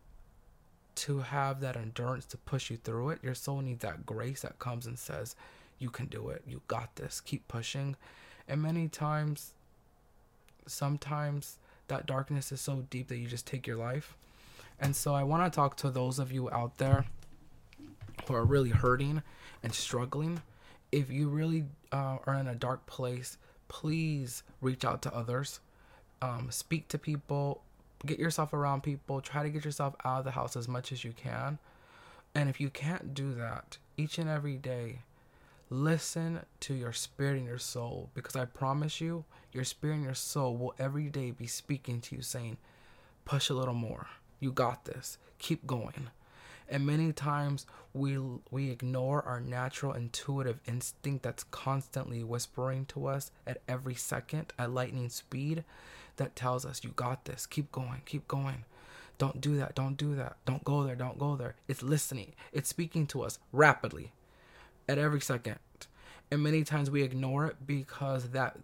to 0.95 1.19
have 1.19 1.59
that 1.59 1.77
endurance 1.77 2.25
to 2.25 2.37
push 2.37 2.71
you 2.71 2.77
through 2.77 3.11
it. 3.11 3.23
Your 3.23 3.35
soul 3.35 3.61
needs 3.61 3.81
that 3.81 4.05
grace 4.05 4.41
that 4.41 4.57
comes 4.57 4.87
and 4.87 4.97
says, 4.97 5.35
"You 5.77 5.91
can 5.91 6.07
do 6.07 6.29
it. 6.29 6.41
You 6.47 6.61
got 6.67 6.95
this. 6.95 7.21
Keep 7.21 7.47
pushing." 7.47 7.95
And 8.47 8.61
many 8.61 8.87
times 8.87 9.53
sometimes 10.65 11.59
that 11.87 12.07
darkness 12.07 12.51
is 12.51 12.61
so 12.61 12.87
deep 12.89 13.09
that 13.09 13.17
you 13.17 13.27
just 13.27 13.45
take 13.45 13.67
your 13.67 13.77
life. 13.77 14.17
And 14.79 14.95
so 14.95 15.13
I 15.13 15.23
want 15.23 15.43
to 15.45 15.55
talk 15.55 15.77
to 15.77 15.91
those 15.91 16.17
of 16.17 16.31
you 16.31 16.49
out 16.49 16.77
there 16.79 17.05
who 18.27 18.33
are 18.33 18.45
really 18.45 18.69
hurting 18.69 19.21
and 19.63 19.73
struggling. 19.73 20.41
If 20.91 21.11
you 21.11 21.29
really 21.29 21.65
uh, 21.91 22.17
are 22.25 22.35
in 22.35 22.47
a 22.47 22.55
dark 22.55 22.85
place, 22.85 23.37
please 23.67 24.43
reach 24.61 24.85
out 24.85 25.01
to 25.03 25.13
others. 25.13 25.59
Um, 26.21 26.49
speak 26.51 26.87
to 26.89 26.97
people. 26.97 27.61
Get 28.05 28.19
yourself 28.19 28.53
around 28.53 28.83
people. 28.83 29.21
Try 29.21 29.43
to 29.43 29.49
get 29.49 29.65
yourself 29.65 29.95
out 30.05 30.19
of 30.19 30.25
the 30.25 30.31
house 30.31 30.55
as 30.55 30.67
much 30.67 30.91
as 30.91 31.03
you 31.03 31.11
can. 31.11 31.57
And 32.33 32.49
if 32.49 32.59
you 32.59 32.69
can't 32.69 33.13
do 33.13 33.33
that 33.33 33.77
each 33.97 34.17
and 34.17 34.29
every 34.29 34.57
day, 34.57 34.99
Listen 35.71 36.41
to 36.59 36.75
your 36.75 36.93
spirit 36.93 37.37
and 37.37 37.47
your 37.47 37.57
soul 37.57 38.11
because 38.13 38.35
I 38.35 38.45
promise 38.45 39.01
you, 39.01 39.25
your 39.51 39.63
spirit 39.63 39.95
and 39.95 40.03
your 40.03 40.13
soul 40.13 40.55
will 40.55 40.75
every 40.77 41.09
day 41.09 41.31
be 41.31 41.47
speaking 41.47 42.01
to 42.01 42.15
you, 42.15 42.21
saying, 42.21 42.57
Push 43.25 43.49
a 43.49 43.55
little 43.55 43.73
more. 43.73 44.07
You 44.39 44.51
got 44.51 44.85
this. 44.85 45.17
Keep 45.39 45.65
going. 45.65 46.09
And 46.67 46.85
many 46.85 47.13
times 47.13 47.65
we 47.93 48.17
we 48.49 48.71
ignore 48.71 49.21
our 49.21 49.39
natural 49.39 49.93
intuitive 49.93 50.59
instinct 50.65 51.23
that's 51.23 51.43
constantly 51.43 52.23
whispering 52.23 52.85
to 52.87 53.07
us 53.07 53.31
at 53.45 53.61
every 53.67 53.95
second 53.95 54.51
at 54.57 54.71
lightning 54.71 55.09
speed 55.09 55.63
that 56.17 56.35
tells 56.35 56.65
us 56.65 56.83
you 56.83 56.91
got 56.95 57.25
this. 57.25 57.45
Keep 57.45 57.71
going. 57.71 58.01
Keep 58.05 58.27
going. 58.27 58.65
Don't 59.17 59.39
do 59.39 59.57
that. 59.57 59.75
Don't 59.75 59.95
do 59.95 60.15
that. 60.15 60.37
Don't 60.45 60.63
go 60.63 60.83
there. 60.83 60.95
Don't 60.95 61.19
go 61.19 61.35
there. 61.35 61.55
It's 61.67 61.83
listening. 61.83 62.33
It's 62.51 62.69
speaking 62.69 63.07
to 63.07 63.21
us 63.21 63.39
rapidly 63.51 64.11
at 64.89 64.97
every 64.97 65.21
second. 65.21 65.59
And 66.31 66.41
many 66.41 66.63
times 66.63 66.89
we 66.89 67.03
ignore 67.03 67.45
it 67.45 67.55
because 67.65 68.29
that 68.29 68.57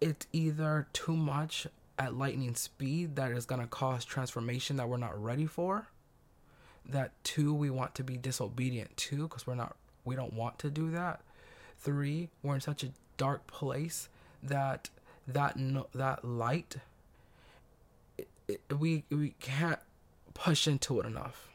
it's 0.00 0.26
either 0.32 0.88
too 0.92 1.14
much 1.14 1.66
at 1.98 2.14
lightning 2.14 2.54
speed 2.54 3.16
that 3.16 3.30
is 3.30 3.46
going 3.46 3.60
to 3.60 3.66
cause 3.66 4.04
transformation 4.04 4.76
that 4.76 4.88
we're 4.88 4.96
not 4.96 5.22
ready 5.22 5.46
for. 5.46 5.86
That 6.84 7.12
two 7.24 7.54
we 7.54 7.70
want 7.70 7.94
to 7.96 8.04
be 8.04 8.16
disobedient 8.16 8.96
to 8.96 9.28
because 9.28 9.46
we're 9.46 9.54
not 9.54 9.76
we 10.04 10.16
don't 10.16 10.32
want 10.32 10.58
to 10.60 10.70
do 10.70 10.90
that. 10.90 11.20
three, 11.78 12.28
we're 12.42 12.54
in 12.56 12.60
such 12.60 12.82
a 12.84 12.90
dark 13.16 13.46
place 13.46 14.08
that 14.42 14.90
that 15.26 15.56
no, 15.56 15.86
that 15.94 16.24
light 16.24 16.76
it, 18.18 18.28
it, 18.48 18.60
we 18.78 19.04
we 19.10 19.34
can't 19.40 19.78
push 20.34 20.66
into 20.66 21.00
it 21.00 21.06
enough. 21.06 21.48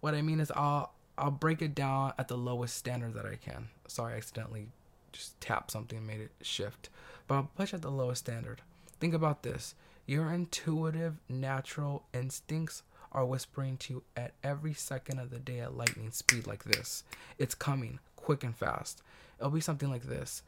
What 0.00 0.14
I 0.14 0.22
mean 0.22 0.40
is 0.40 0.50
I'll 0.54 0.92
I'll 1.18 1.30
break 1.30 1.62
it 1.62 1.74
down 1.74 2.12
at 2.18 2.28
the 2.28 2.36
lowest 2.36 2.76
standard 2.76 3.14
that 3.14 3.26
I 3.26 3.36
can. 3.36 3.68
Sorry, 3.88 4.14
I 4.14 4.16
accidentally 4.18 4.68
just 5.12 5.40
tapped 5.40 5.70
something 5.70 5.98
and 5.98 6.06
made 6.06 6.20
it 6.20 6.32
shift. 6.42 6.90
But 7.26 7.34
I'll 7.36 7.50
push 7.56 7.72
at 7.72 7.82
the 7.82 7.90
lowest 7.90 8.26
standard. 8.26 8.60
Think 9.00 9.14
about 9.14 9.42
this. 9.42 9.74
Your 10.04 10.30
intuitive 10.30 11.16
natural 11.28 12.04
instincts 12.12 12.82
are 13.16 13.24
whispering 13.24 13.78
to 13.78 13.94
you 13.94 14.02
at 14.14 14.34
every 14.44 14.74
second 14.74 15.18
of 15.18 15.30
the 15.30 15.38
day 15.38 15.60
at 15.60 15.74
lightning 15.74 16.10
speed 16.10 16.46
like 16.46 16.64
this. 16.64 17.02
It's 17.38 17.54
coming 17.54 17.98
quick 18.14 18.44
and 18.44 18.54
fast. 18.54 19.02
It'll 19.40 19.50
be 19.50 19.60
something 19.60 19.90
like 19.90 20.04
this. 20.04 20.42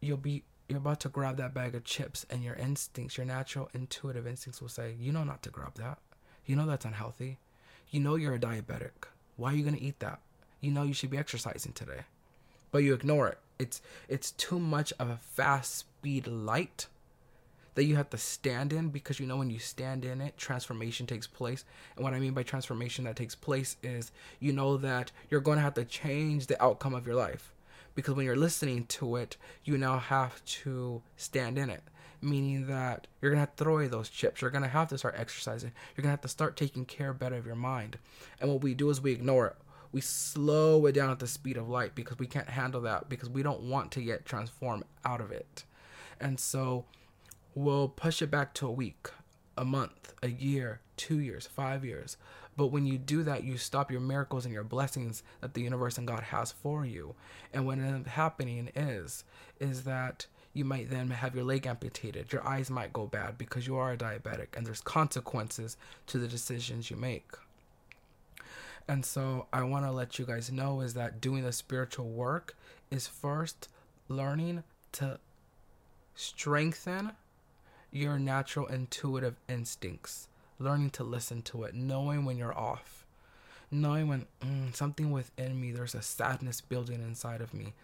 You'll 0.00 0.16
be 0.16 0.42
you're 0.68 0.78
about 0.78 1.00
to 1.00 1.08
grab 1.08 1.36
that 1.36 1.54
bag 1.54 1.74
of 1.74 1.84
chips 1.84 2.24
and 2.30 2.44
your 2.44 2.54
instincts, 2.54 3.16
your 3.16 3.26
natural 3.26 3.68
intuitive 3.74 4.26
instincts 4.26 4.60
will 4.60 4.68
say, 4.68 4.94
"You 4.98 5.12
know 5.12 5.24
not 5.24 5.42
to 5.44 5.50
grab 5.50 5.74
that. 5.74 5.98
You 6.44 6.56
know 6.56 6.66
that's 6.66 6.84
unhealthy. 6.84 7.38
You 7.90 8.00
know 8.00 8.16
you're 8.16 8.34
a 8.34 8.38
diabetic. 8.38 9.08
Why 9.36 9.52
are 9.52 9.56
you 9.56 9.64
going 9.64 9.76
to 9.76 9.82
eat 9.82 10.00
that? 10.00 10.20
You 10.60 10.70
know 10.70 10.82
you 10.82 10.94
should 10.94 11.10
be 11.10 11.18
exercising 11.18 11.72
today." 11.72 12.02
But 12.72 12.84
you 12.84 12.94
ignore 12.94 13.28
it. 13.28 13.38
It's 13.58 13.80
it's 14.08 14.32
too 14.32 14.58
much 14.58 14.92
of 14.98 15.08
a 15.08 15.16
fast 15.16 15.74
speed 15.74 16.26
light 16.26 16.86
that 17.74 17.84
you 17.84 17.96
have 17.96 18.10
to 18.10 18.18
stand 18.18 18.72
in 18.72 18.88
because 18.88 19.20
you 19.20 19.26
know 19.26 19.36
when 19.36 19.50
you 19.50 19.58
stand 19.58 20.04
in 20.04 20.20
it, 20.20 20.36
transformation 20.36 21.06
takes 21.06 21.26
place. 21.26 21.64
And 21.96 22.04
what 22.04 22.14
I 22.14 22.20
mean 22.20 22.32
by 22.32 22.42
transformation 22.42 23.04
that 23.04 23.16
takes 23.16 23.34
place 23.34 23.76
is 23.82 24.12
you 24.38 24.52
know 24.52 24.76
that 24.78 25.12
you're 25.28 25.40
going 25.40 25.58
to 25.58 25.62
have 25.62 25.74
to 25.74 25.84
change 25.84 26.46
the 26.46 26.62
outcome 26.62 26.94
of 26.94 27.06
your 27.06 27.16
life. 27.16 27.52
Because 27.94 28.14
when 28.14 28.26
you're 28.26 28.36
listening 28.36 28.86
to 28.86 29.16
it, 29.16 29.36
you 29.64 29.76
now 29.76 29.98
have 29.98 30.44
to 30.44 31.02
stand 31.16 31.58
in 31.58 31.70
it. 31.70 31.82
Meaning 32.22 32.66
that 32.66 33.06
you're 33.20 33.30
gonna 33.30 33.40
have 33.40 33.56
to 33.56 33.64
throw 33.64 33.74
away 33.76 33.88
those 33.88 34.10
chips. 34.10 34.42
You're 34.42 34.50
gonna 34.50 34.68
have 34.68 34.88
to 34.88 34.98
start 34.98 35.14
exercising. 35.16 35.72
You're 35.96 36.02
gonna 36.02 36.12
have 36.12 36.20
to 36.20 36.28
start 36.28 36.56
taking 36.56 36.84
care 36.84 37.14
better 37.14 37.36
of 37.36 37.46
your 37.46 37.56
mind. 37.56 37.98
And 38.40 38.50
what 38.50 38.62
we 38.62 38.74
do 38.74 38.90
is 38.90 39.00
we 39.00 39.12
ignore 39.12 39.46
it 39.46 39.56
we 39.92 40.00
slow 40.00 40.86
it 40.86 40.92
down 40.92 41.10
at 41.10 41.18
the 41.18 41.26
speed 41.26 41.56
of 41.56 41.68
light 41.68 41.94
because 41.94 42.18
we 42.18 42.26
can't 42.26 42.48
handle 42.48 42.80
that 42.82 43.08
because 43.08 43.28
we 43.28 43.42
don't 43.42 43.62
want 43.62 43.90
to 43.92 44.00
get 44.00 44.24
transformed 44.24 44.84
out 45.04 45.20
of 45.20 45.32
it. 45.32 45.64
And 46.20 46.38
so 46.38 46.84
we'll 47.54 47.88
push 47.88 48.22
it 48.22 48.30
back 48.30 48.54
to 48.54 48.66
a 48.66 48.72
week, 48.72 49.08
a 49.56 49.64
month, 49.64 50.14
a 50.22 50.28
year, 50.28 50.80
two 50.96 51.18
years, 51.18 51.46
five 51.46 51.84
years. 51.84 52.16
But 52.56 52.68
when 52.68 52.86
you 52.86 52.98
do 52.98 53.22
that, 53.22 53.44
you 53.44 53.56
stop 53.56 53.90
your 53.90 54.00
miracles 54.00 54.44
and 54.44 54.52
your 54.52 54.64
blessings 54.64 55.22
that 55.40 55.54
the 55.54 55.62
universe 55.62 55.98
and 55.98 56.06
God 56.06 56.24
has 56.24 56.52
for 56.52 56.84
you. 56.84 57.14
And 57.52 57.66
what 57.66 57.78
ends 57.78 58.06
up 58.06 58.12
happening 58.12 58.70
is, 58.76 59.24
is 59.58 59.84
that 59.84 60.26
you 60.52 60.64
might 60.64 60.90
then 60.90 61.10
have 61.10 61.34
your 61.34 61.44
leg 61.44 61.66
amputated. 61.66 62.32
Your 62.32 62.46
eyes 62.46 62.70
might 62.70 62.92
go 62.92 63.06
bad 63.06 63.38
because 63.38 63.66
you 63.66 63.76
are 63.76 63.92
a 63.92 63.96
diabetic, 63.96 64.48
and 64.56 64.66
there's 64.66 64.80
consequences 64.80 65.76
to 66.08 66.18
the 66.18 66.28
decisions 66.28 66.90
you 66.90 66.96
make. 66.96 67.30
And 68.88 69.04
so 69.04 69.46
I 69.52 69.62
want 69.62 69.84
to 69.84 69.92
let 69.92 70.18
you 70.18 70.26
guys 70.26 70.50
know 70.50 70.80
is 70.80 70.94
that 70.94 71.20
doing 71.20 71.44
the 71.44 71.52
spiritual 71.52 72.08
work 72.08 72.56
is 72.90 73.06
first 73.06 73.68
learning 74.08 74.64
to 74.92 75.20
strengthen 76.16 77.12
your 77.92 78.18
natural 78.18 78.66
intuitive 78.66 79.36
instincts, 79.48 80.28
learning 80.58 80.90
to 80.90 81.04
listen 81.04 81.42
to 81.42 81.64
it, 81.64 81.74
knowing 81.74 82.24
when 82.24 82.36
you're 82.36 82.56
off, 82.56 83.04
knowing 83.70 84.08
when 84.08 84.26
mm, 84.42 84.74
something 84.74 85.10
within 85.10 85.60
me, 85.60 85.72
there's 85.72 85.94
a 85.94 86.02
sadness 86.02 86.60
building 86.60 87.00
inside 87.00 87.40
of 87.40 87.54
me. 87.54 87.74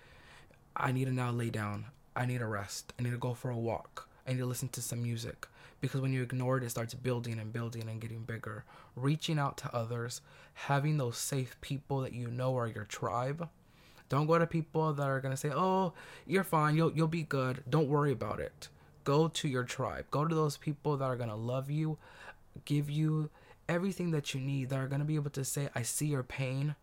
I 0.77 0.92
need 0.92 1.07
to 1.07 1.12
now 1.12 1.31
lay 1.31 1.51
down. 1.51 1.87
I 2.14 2.27
need 2.27 2.38
to 2.38 2.47
rest. 2.47 2.92
I 2.99 3.03
need 3.03 3.11
to 3.11 3.19
go 3.19 3.35
for 3.35 3.51
a 3.51 3.57
walk. 3.57 4.09
I 4.27 4.33
need 4.33 4.38
to 4.38 4.47
listen 4.47 4.69
to 4.71 4.83
some 4.83 5.03
music 5.03 5.47
because 5.81 6.01
when 6.01 6.12
you 6.12 6.23
ignore 6.23 6.59
it, 6.59 6.64
it 6.64 6.71
starts 6.71 6.95
building 6.95 7.38
and 7.38 7.53
building 7.53 7.88
and 7.88 8.01
getting 8.01 8.23
bigger. 8.23 8.64
Reaching 8.95 9.38
out 9.38 9.57
to 9.59 9.75
others, 9.75 10.21
having 10.55 10.97
those 10.97 11.19
safe 11.19 11.57
people 11.61 12.01
that 12.01 12.12
you 12.12 12.29
know 12.29 12.57
are 12.57 12.66
your 12.66 12.85
tribe. 12.85 13.49
Don't 14.09 14.27
go 14.27 14.38
to 14.38 14.47
people 14.47 14.92
that 14.92 15.07
are 15.07 15.21
gonna 15.21 15.37
say, 15.37 15.51
"Oh, 15.53 15.92
you're 16.27 16.45
fine. 16.45 16.77
You'll 16.77 16.92
you'll 16.92 17.09
be 17.09 17.25
good. 17.25 17.64
Don't 17.69 17.88
worry 17.88 18.12
about 18.12 18.40
it." 18.40 18.69
Go 19.07 19.29
to 19.29 19.49
your 19.49 19.64
tribe. 19.64 20.05
Go 20.11 20.27
to 20.27 20.35
those 20.35 20.59
people 20.59 20.99
that 20.99 21.07
are 21.07 21.16
gonna 21.16 21.35
love 21.35 21.71
you, 21.71 21.97
give 22.66 22.90
you 22.90 23.31
everything 23.71 24.11
that 24.11 24.35
you 24.35 24.40
need. 24.40 24.69
That 24.69 24.81
are 24.81 24.88
gonna 24.88 25.07
be 25.07 25.14
able 25.14 25.31
to 25.31 25.45
say, 25.47 25.71
"I 25.75 25.81
see 25.81 26.09
your 26.09 26.23
pain 26.23 26.77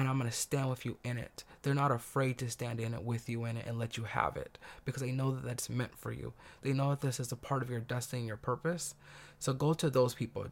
and 0.00 0.08
I'm 0.08 0.18
going 0.18 0.30
to 0.30 0.36
stand 0.36 0.70
with 0.70 0.86
you 0.86 0.96
in 1.04 1.18
it. 1.18 1.44
They're 1.62 1.74
not 1.74 1.90
afraid 1.90 2.38
to 2.38 2.50
stand 2.50 2.80
in 2.80 2.94
it 2.94 3.02
with 3.02 3.28
you 3.28 3.44
in 3.44 3.58
it 3.58 3.66
and 3.66 3.78
let 3.78 3.96
you 3.98 4.04
have 4.04 4.36
it 4.36 4.58
because 4.84 5.02
they 5.02 5.12
know 5.12 5.32
that 5.32 5.44
that's 5.44 5.68
meant 5.68 5.96
for 5.96 6.10
you. 6.10 6.32
They 6.62 6.72
know 6.72 6.90
that 6.90 7.02
this 7.02 7.20
is 7.20 7.32
a 7.32 7.36
part 7.36 7.62
of 7.62 7.70
your 7.70 7.80
destiny 7.80 8.20
and 8.20 8.28
your 8.28 8.38
purpose. 8.38 8.94
So 9.38 9.52
go 9.52 9.74
to 9.74 9.90
those 9.90 10.14
people. 10.14 10.46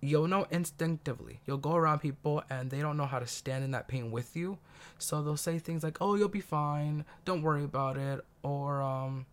You'll 0.00 0.28
know 0.28 0.46
instinctively. 0.50 1.40
You'll 1.46 1.58
go 1.58 1.74
around 1.74 2.00
people 2.00 2.42
and 2.50 2.70
they 2.70 2.80
don't 2.80 2.96
know 2.96 3.06
how 3.06 3.18
to 3.18 3.26
stand 3.26 3.64
in 3.64 3.70
that 3.70 3.88
pain 3.88 4.10
with 4.10 4.36
you. 4.36 4.58
So 4.98 5.22
they'll 5.22 5.36
say 5.36 5.58
things 5.58 5.82
like, 5.82 5.98
"Oh, 6.00 6.16
you'll 6.16 6.28
be 6.28 6.40
fine. 6.40 7.04
Don't 7.24 7.42
worry 7.42 7.64
about 7.64 7.96
it." 7.96 8.24
Or 8.42 8.82
um 8.82 9.26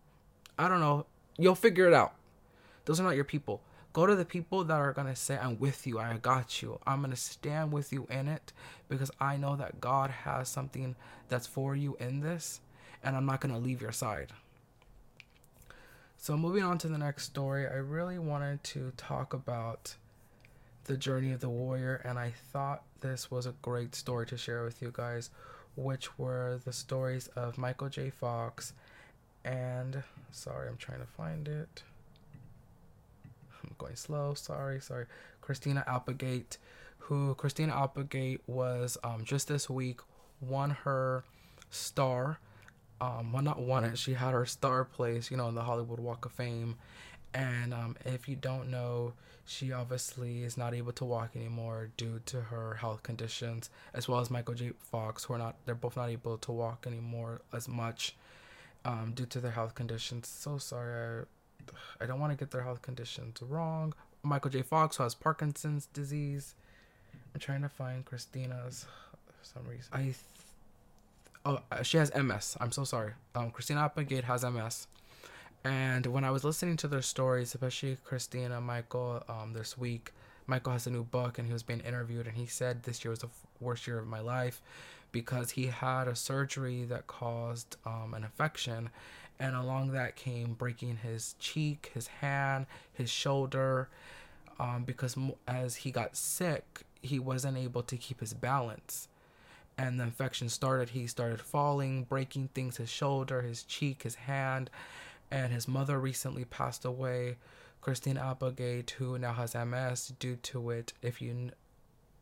I 0.60 0.68
don't 0.68 0.80
know, 0.80 1.06
you'll 1.38 1.54
figure 1.54 1.88
it 1.88 1.94
out. 1.94 2.12
Those 2.84 3.00
are 3.00 3.02
not 3.02 3.14
your 3.16 3.24
people. 3.24 3.62
Go 3.94 4.04
to 4.04 4.14
the 4.14 4.26
people 4.26 4.62
that 4.64 4.78
are 4.78 4.92
going 4.92 5.06
to 5.06 5.16
say, 5.16 5.38
I'm 5.38 5.58
with 5.58 5.86
you, 5.86 5.98
I 5.98 6.18
got 6.18 6.60
you. 6.60 6.78
I'm 6.86 6.98
going 6.98 7.12
to 7.12 7.16
stand 7.16 7.72
with 7.72 7.94
you 7.94 8.06
in 8.10 8.28
it 8.28 8.52
because 8.86 9.10
I 9.18 9.38
know 9.38 9.56
that 9.56 9.80
God 9.80 10.10
has 10.10 10.50
something 10.50 10.96
that's 11.30 11.46
for 11.46 11.74
you 11.74 11.96
in 11.98 12.20
this, 12.20 12.60
and 13.02 13.16
I'm 13.16 13.24
not 13.24 13.40
going 13.40 13.54
to 13.54 13.58
leave 13.58 13.80
your 13.80 13.90
side. 13.90 14.34
So, 16.18 16.36
moving 16.36 16.62
on 16.62 16.76
to 16.76 16.88
the 16.88 16.98
next 16.98 17.24
story, 17.24 17.66
I 17.66 17.76
really 17.76 18.18
wanted 18.18 18.62
to 18.64 18.92
talk 18.98 19.32
about 19.32 19.96
the 20.84 20.98
journey 20.98 21.32
of 21.32 21.40
the 21.40 21.48
warrior, 21.48 22.02
and 22.04 22.18
I 22.18 22.34
thought 22.52 22.82
this 23.00 23.30
was 23.30 23.46
a 23.46 23.54
great 23.62 23.94
story 23.94 24.26
to 24.26 24.36
share 24.36 24.62
with 24.62 24.82
you 24.82 24.90
guys, 24.92 25.30
which 25.74 26.18
were 26.18 26.60
the 26.66 26.72
stories 26.74 27.28
of 27.28 27.56
Michael 27.56 27.88
J. 27.88 28.10
Fox 28.10 28.74
and 29.44 30.02
sorry, 30.30 30.68
I'm 30.68 30.76
trying 30.76 31.00
to 31.00 31.06
find 31.06 31.48
it. 31.48 31.82
I'm 33.62 33.74
going 33.78 33.96
slow. 33.96 34.34
Sorry, 34.34 34.80
sorry. 34.80 35.06
Christina 35.40 35.84
Applegate, 35.86 36.58
who 36.98 37.34
Christina 37.34 37.74
Applegate 37.74 38.40
was 38.46 38.96
um, 39.04 39.24
just 39.24 39.48
this 39.48 39.68
week 39.68 40.00
won 40.40 40.70
her 40.70 41.24
star. 41.70 42.38
Um, 43.00 43.32
well, 43.32 43.42
not 43.42 43.60
won 43.60 43.84
it. 43.84 43.98
She 43.98 44.14
had 44.14 44.32
her 44.32 44.46
star 44.46 44.84
place, 44.84 45.30
you 45.30 45.36
know, 45.36 45.48
in 45.48 45.54
the 45.54 45.62
Hollywood 45.62 46.00
Walk 46.00 46.26
of 46.26 46.32
Fame. 46.32 46.76
And 47.32 47.72
um, 47.72 47.96
if 48.04 48.28
you 48.28 48.36
don't 48.36 48.70
know, 48.70 49.12
she 49.46 49.72
obviously 49.72 50.42
is 50.42 50.56
not 50.56 50.74
able 50.74 50.92
to 50.92 51.04
walk 51.04 51.34
anymore 51.34 51.90
due 51.96 52.20
to 52.26 52.40
her 52.40 52.74
health 52.74 53.02
conditions, 53.02 53.70
as 53.94 54.08
well 54.08 54.20
as 54.20 54.30
Michael 54.30 54.54
J. 54.54 54.72
Fox, 54.78 55.24
who 55.24 55.34
are 55.34 55.38
not. 55.38 55.56
They're 55.64 55.74
both 55.74 55.96
not 55.96 56.10
able 56.10 56.38
to 56.38 56.52
walk 56.52 56.86
anymore 56.86 57.40
as 57.52 57.68
much 57.68 58.16
um, 58.84 59.12
due 59.14 59.26
to 59.26 59.40
their 59.40 59.50
health 59.50 59.74
conditions. 59.74 60.28
So 60.28 60.58
sorry. 60.58 61.24
I, 62.00 62.04
I 62.04 62.06
don't 62.06 62.20
want 62.20 62.32
to 62.32 62.36
get 62.36 62.50
their 62.50 62.62
health 62.62 62.82
conditions 62.82 63.42
wrong. 63.42 63.94
Michael 64.22 64.50
J. 64.50 64.62
Fox 64.62 64.96
who 64.96 65.02
has 65.02 65.14
Parkinson's 65.14 65.86
disease. 65.86 66.54
I'm 67.34 67.40
trying 67.40 67.62
to 67.62 67.68
find 67.68 68.04
Christina's 68.04 68.86
for 69.26 69.44
some 69.44 69.66
reason. 69.66 69.88
I 69.92 70.02
th- 70.02 70.16
oh 71.44 71.60
uh, 71.70 71.82
she 71.82 71.96
has 71.96 72.14
MS. 72.14 72.56
I'm 72.60 72.72
so 72.72 72.84
sorry. 72.84 73.12
Um, 73.34 73.50
Christina 73.50 73.80
Applegate 73.80 74.24
has 74.24 74.44
MS. 74.44 74.86
And 75.64 76.06
when 76.06 76.24
I 76.24 76.30
was 76.30 76.42
listening 76.42 76.76
to 76.78 76.88
their 76.88 77.02
stories, 77.02 77.54
especially 77.54 77.98
Christina, 78.04 78.60
Michael, 78.60 79.22
um, 79.28 79.52
this 79.52 79.76
week, 79.76 80.12
Michael 80.50 80.72
has 80.72 80.86
a 80.86 80.90
new 80.90 81.04
book 81.04 81.38
and 81.38 81.46
he 81.46 81.52
was 81.52 81.62
being 81.62 81.80
interviewed, 81.80 82.26
and 82.26 82.36
he 82.36 82.46
said 82.46 82.82
this 82.82 83.04
year 83.04 83.10
was 83.10 83.20
the 83.20 83.28
worst 83.60 83.86
year 83.86 83.98
of 83.98 84.06
my 84.06 84.20
life 84.20 84.60
because 85.12 85.52
he 85.52 85.66
had 85.66 86.08
a 86.08 86.14
surgery 86.14 86.84
that 86.84 87.06
caused 87.06 87.76
um, 87.86 88.14
an 88.14 88.24
infection 88.24 88.90
and 89.38 89.56
along 89.56 89.92
that 89.92 90.16
came 90.16 90.52
breaking 90.52 90.98
his 90.98 91.34
cheek, 91.38 91.90
his 91.94 92.08
hand, 92.08 92.66
his 92.92 93.08
shoulder, 93.08 93.88
um, 94.58 94.84
because 94.84 95.16
as 95.48 95.76
he 95.76 95.90
got 95.90 96.14
sick, 96.14 96.82
he 97.00 97.18
wasn't 97.18 97.56
able 97.56 97.82
to 97.84 97.96
keep 97.96 98.20
his 98.20 98.34
balance. 98.34 99.08
And 99.78 99.98
the 99.98 100.04
infection 100.04 100.50
started, 100.50 100.90
he 100.90 101.06
started 101.06 101.40
falling, 101.40 102.04
breaking 102.04 102.50
things 102.54 102.76
his 102.76 102.90
shoulder, 102.90 103.40
his 103.40 103.62
cheek, 103.62 104.02
his 104.02 104.16
hand. 104.16 104.68
And 105.30 105.52
his 105.52 105.66
mother 105.66 105.98
recently 105.98 106.44
passed 106.44 106.84
away, 106.84 107.36
Christine 107.80 108.18
Applegate, 108.18 108.90
who 108.98 109.18
now 109.18 109.32
has 109.32 109.54
MS 109.54 110.12
due 110.18 110.36
to 110.36 110.70
it. 110.70 110.92
If 111.02 111.22
you 111.22 111.50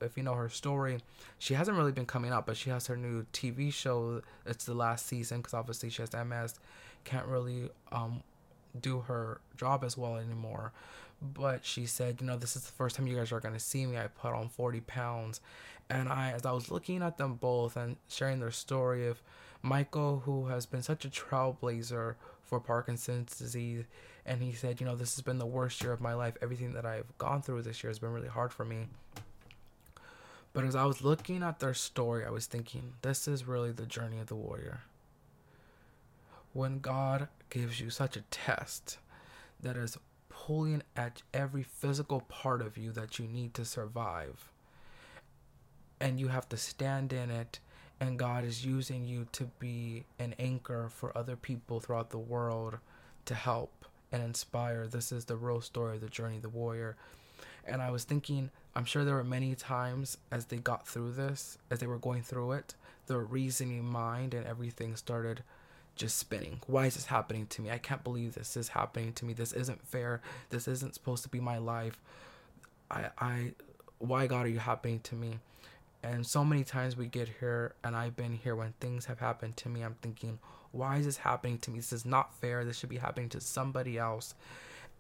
if 0.00 0.16
you 0.16 0.22
know 0.22 0.34
her 0.34 0.48
story, 0.48 0.98
she 1.38 1.54
hasn't 1.54 1.76
really 1.76 1.92
been 1.92 2.06
coming 2.06 2.30
out, 2.30 2.46
but 2.46 2.56
she 2.56 2.70
has 2.70 2.86
her 2.86 2.96
new 2.96 3.26
TV 3.32 3.72
show. 3.72 4.22
It's 4.46 4.64
the 4.64 4.74
last 4.74 5.06
season 5.06 5.38
because 5.38 5.54
obviously 5.54 5.90
she 5.90 6.02
has 6.02 6.12
MS 6.12 6.54
can't 7.04 7.26
really 7.26 7.70
um, 7.90 8.22
do 8.80 9.00
her 9.00 9.40
job 9.56 9.82
as 9.84 9.96
well 9.96 10.16
anymore. 10.16 10.72
But 11.20 11.64
she 11.64 11.86
said, 11.86 12.20
you 12.20 12.26
know, 12.26 12.36
this 12.36 12.54
is 12.54 12.62
the 12.62 12.72
first 12.72 12.94
time 12.94 13.08
you 13.08 13.16
guys 13.16 13.32
are 13.32 13.40
gonna 13.40 13.58
see 13.58 13.86
me. 13.86 13.98
I 13.98 14.06
put 14.06 14.34
on 14.34 14.48
40 14.48 14.80
pounds, 14.82 15.40
and 15.90 16.08
I, 16.08 16.30
as 16.30 16.46
I 16.46 16.52
was 16.52 16.70
looking 16.70 17.02
at 17.02 17.18
them 17.18 17.34
both 17.34 17.76
and 17.76 17.96
sharing 18.08 18.38
their 18.38 18.52
story 18.52 19.08
of 19.08 19.20
Michael, 19.62 20.22
who 20.24 20.46
has 20.46 20.66
been 20.66 20.82
such 20.82 21.04
a 21.04 21.08
trailblazer 21.08 22.14
for 22.44 22.60
Parkinson's 22.60 23.36
disease, 23.36 23.84
and 24.28 24.42
he 24.42 24.52
said, 24.52 24.78
you 24.78 24.86
know, 24.86 24.94
this 24.94 25.16
has 25.16 25.22
been 25.22 25.38
the 25.38 25.46
worst 25.46 25.82
year 25.82 25.92
of 25.92 26.02
my 26.02 26.12
life. 26.12 26.36
Everything 26.42 26.74
that 26.74 26.84
I've 26.84 27.16
gone 27.16 27.40
through 27.40 27.62
this 27.62 27.82
year 27.82 27.90
has 27.90 27.98
been 27.98 28.12
really 28.12 28.28
hard 28.28 28.52
for 28.52 28.64
me. 28.64 28.86
But 30.52 30.64
as 30.64 30.76
I 30.76 30.84
was 30.84 31.02
looking 31.02 31.42
at 31.42 31.60
their 31.60 31.72
story, 31.72 32.26
I 32.26 32.30
was 32.30 32.46
thinking, 32.46 32.92
this 33.00 33.26
is 33.26 33.48
really 33.48 33.72
the 33.72 33.86
journey 33.86 34.20
of 34.20 34.26
the 34.26 34.36
warrior. 34.36 34.82
When 36.52 36.78
God 36.78 37.28
gives 37.48 37.80
you 37.80 37.88
such 37.88 38.16
a 38.16 38.22
test 38.30 38.98
that 39.60 39.76
is 39.76 39.96
pulling 40.28 40.82
at 40.94 41.22
every 41.32 41.62
physical 41.62 42.20
part 42.20 42.60
of 42.60 42.76
you 42.76 42.92
that 42.92 43.18
you 43.18 43.26
need 43.26 43.54
to 43.54 43.64
survive, 43.64 44.52
and 46.00 46.20
you 46.20 46.28
have 46.28 46.48
to 46.50 46.56
stand 46.56 47.12
in 47.14 47.30
it 47.30 47.60
and 48.00 48.18
God 48.18 48.44
is 48.44 48.64
using 48.64 49.04
you 49.04 49.26
to 49.32 49.50
be 49.58 50.04
an 50.18 50.34
anchor 50.38 50.88
for 50.88 51.16
other 51.16 51.34
people 51.34 51.80
throughout 51.80 52.10
the 52.10 52.18
world 52.18 52.78
to 53.24 53.34
help 53.34 53.86
and 54.12 54.22
inspire. 54.22 54.86
This 54.86 55.12
is 55.12 55.26
the 55.26 55.36
real 55.36 55.60
story 55.60 55.96
of 55.96 56.00
the 56.00 56.08
journey 56.08 56.36
of 56.36 56.42
the 56.42 56.48
warrior. 56.48 56.96
And 57.66 57.82
I 57.82 57.90
was 57.90 58.04
thinking, 58.04 58.50
I'm 58.74 58.84
sure 58.84 59.04
there 59.04 59.14
were 59.14 59.24
many 59.24 59.54
times 59.54 60.18
as 60.30 60.46
they 60.46 60.56
got 60.56 60.86
through 60.86 61.12
this, 61.12 61.58
as 61.70 61.80
they 61.80 61.86
were 61.86 61.98
going 61.98 62.22
through 62.22 62.52
it, 62.52 62.74
their 63.06 63.18
reasoning 63.18 63.84
mind 63.84 64.34
and 64.34 64.46
everything 64.46 64.96
started 64.96 65.42
just 65.96 66.16
spinning. 66.16 66.60
Why 66.66 66.86
is 66.86 66.94
this 66.94 67.06
happening 67.06 67.46
to 67.48 67.62
me? 67.62 67.70
I 67.70 67.78
can't 67.78 68.04
believe 68.04 68.34
this 68.34 68.56
is 68.56 68.68
happening 68.68 69.12
to 69.14 69.24
me. 69.24 69.32
This 69.32 69.52
isn't 69.52 69.86
fair. 69.86 70.22
This 70.50 70.68
isn't 70.68 70.94
supposed 70.94 71.24
to 71.24 71.28
be 71.28 71.40
my 71.40 71.58
life. 71.58 71.98
I 72.90 73.10
I 73.18 73.52
why 73.98 74.26
God 74.28 74.46
are 74.46 74.48
you 74.48 74.60
happening 74.60 75.00
to 75.00 75.14
me? 75.14 75.40
And 76.02 76.24
so 76.24 76.44
many 76.44 76.62
times 76.62 76.96
we 76.96 77.06
get 77.06 77.28
here, 77.40 77.74
and 77.82 77.96
I've 77.96 78.14
been 78.14 78.32
here 78.32 78.54
when 78.54 78.72
things 78.78 79.06
have 79.06 79.18
happened 79.18 79.56
to 79.58 79.68
me. 79.68 79.82
I'm 79.82 79.96
thinking, 80.00 80.38
why 80.72 80.98
is 80.98 81.06
this 81.06 81.18
happening 81.18 81.58
to 81.58 81.70
me? 81.70 81.78
This 81.78 81.92
is 81.92 82.04
not 82.04 82.34
fair. 82.34 82.64
This 82.64 82.78
should 82.78 82.88
be 82.88 82.98
happening 82.98 83.28
to 83.30 83.40
somebody 83.40 83.98
else. 83.98 84.34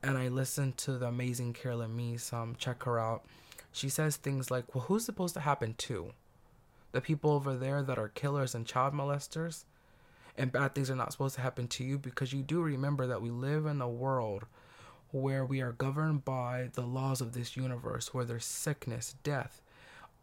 And 0.02 0.16
I 0.16 0.28
listened 0.28 0.76
to 0.78 0.92
the 0.92 1.06
amazing 1.06 1.52
Carolyn 1.52 1.96
Myss. 1.96 2.32
Um, 2.32 2.56
check 2.58 2.82
her 2.84 2.98
out. 2.98 3.24
She 3.72 3.88
says 3.88 4.16
things 4.16 4.50
like, 4.50 4.74
well, 4.74 4.84
who's 4.84 5.04
supposed 5.04 5.34
to 5.34 5.40
happen 5.40 5.74
to? 5.78 6.12
The 6.92 7.00
people 7.00 7.32
over 7.32 7.54
there 7.54 7.82
that 7.82 7.98
are 7.98 8.08
killers 8.08 8.54
and 8.54 8.66
child 8.66 8.94
molesters? 8.94 9.64
And 10.36 10.52
bad 10.52 10.74
things 10.74 10.90
are 10.90 10.96
not 10.96 11.12
supposed 11.12 11.34
to 11.34 11.40
happen 11.40 11.66
to 11.68 11.84
you 11.84 11.98
because 11.98 12.32
you 12.32 12.42
do 12.42 12.62
remember 12.62 13.06
that 13.06 13.20
we 13.20 13.30
live 13.30 13.66
in 13.66 13.80
a 13.80 13.88
world 13.88 14.46
where 15.10 15.44
we 15.44 15.60
are 15.60 15.72
governed 15.72 16.24
by 16.24 16.70
the 16.74 16.82
laws 16.82 17.20
of 17.20 17.32
this 17.32 17.56
universe, 17.56 18.14
where 18.14 18.24
there's 18.24 18.44
sickness, 18.44 19.16
death, 19.22 19.62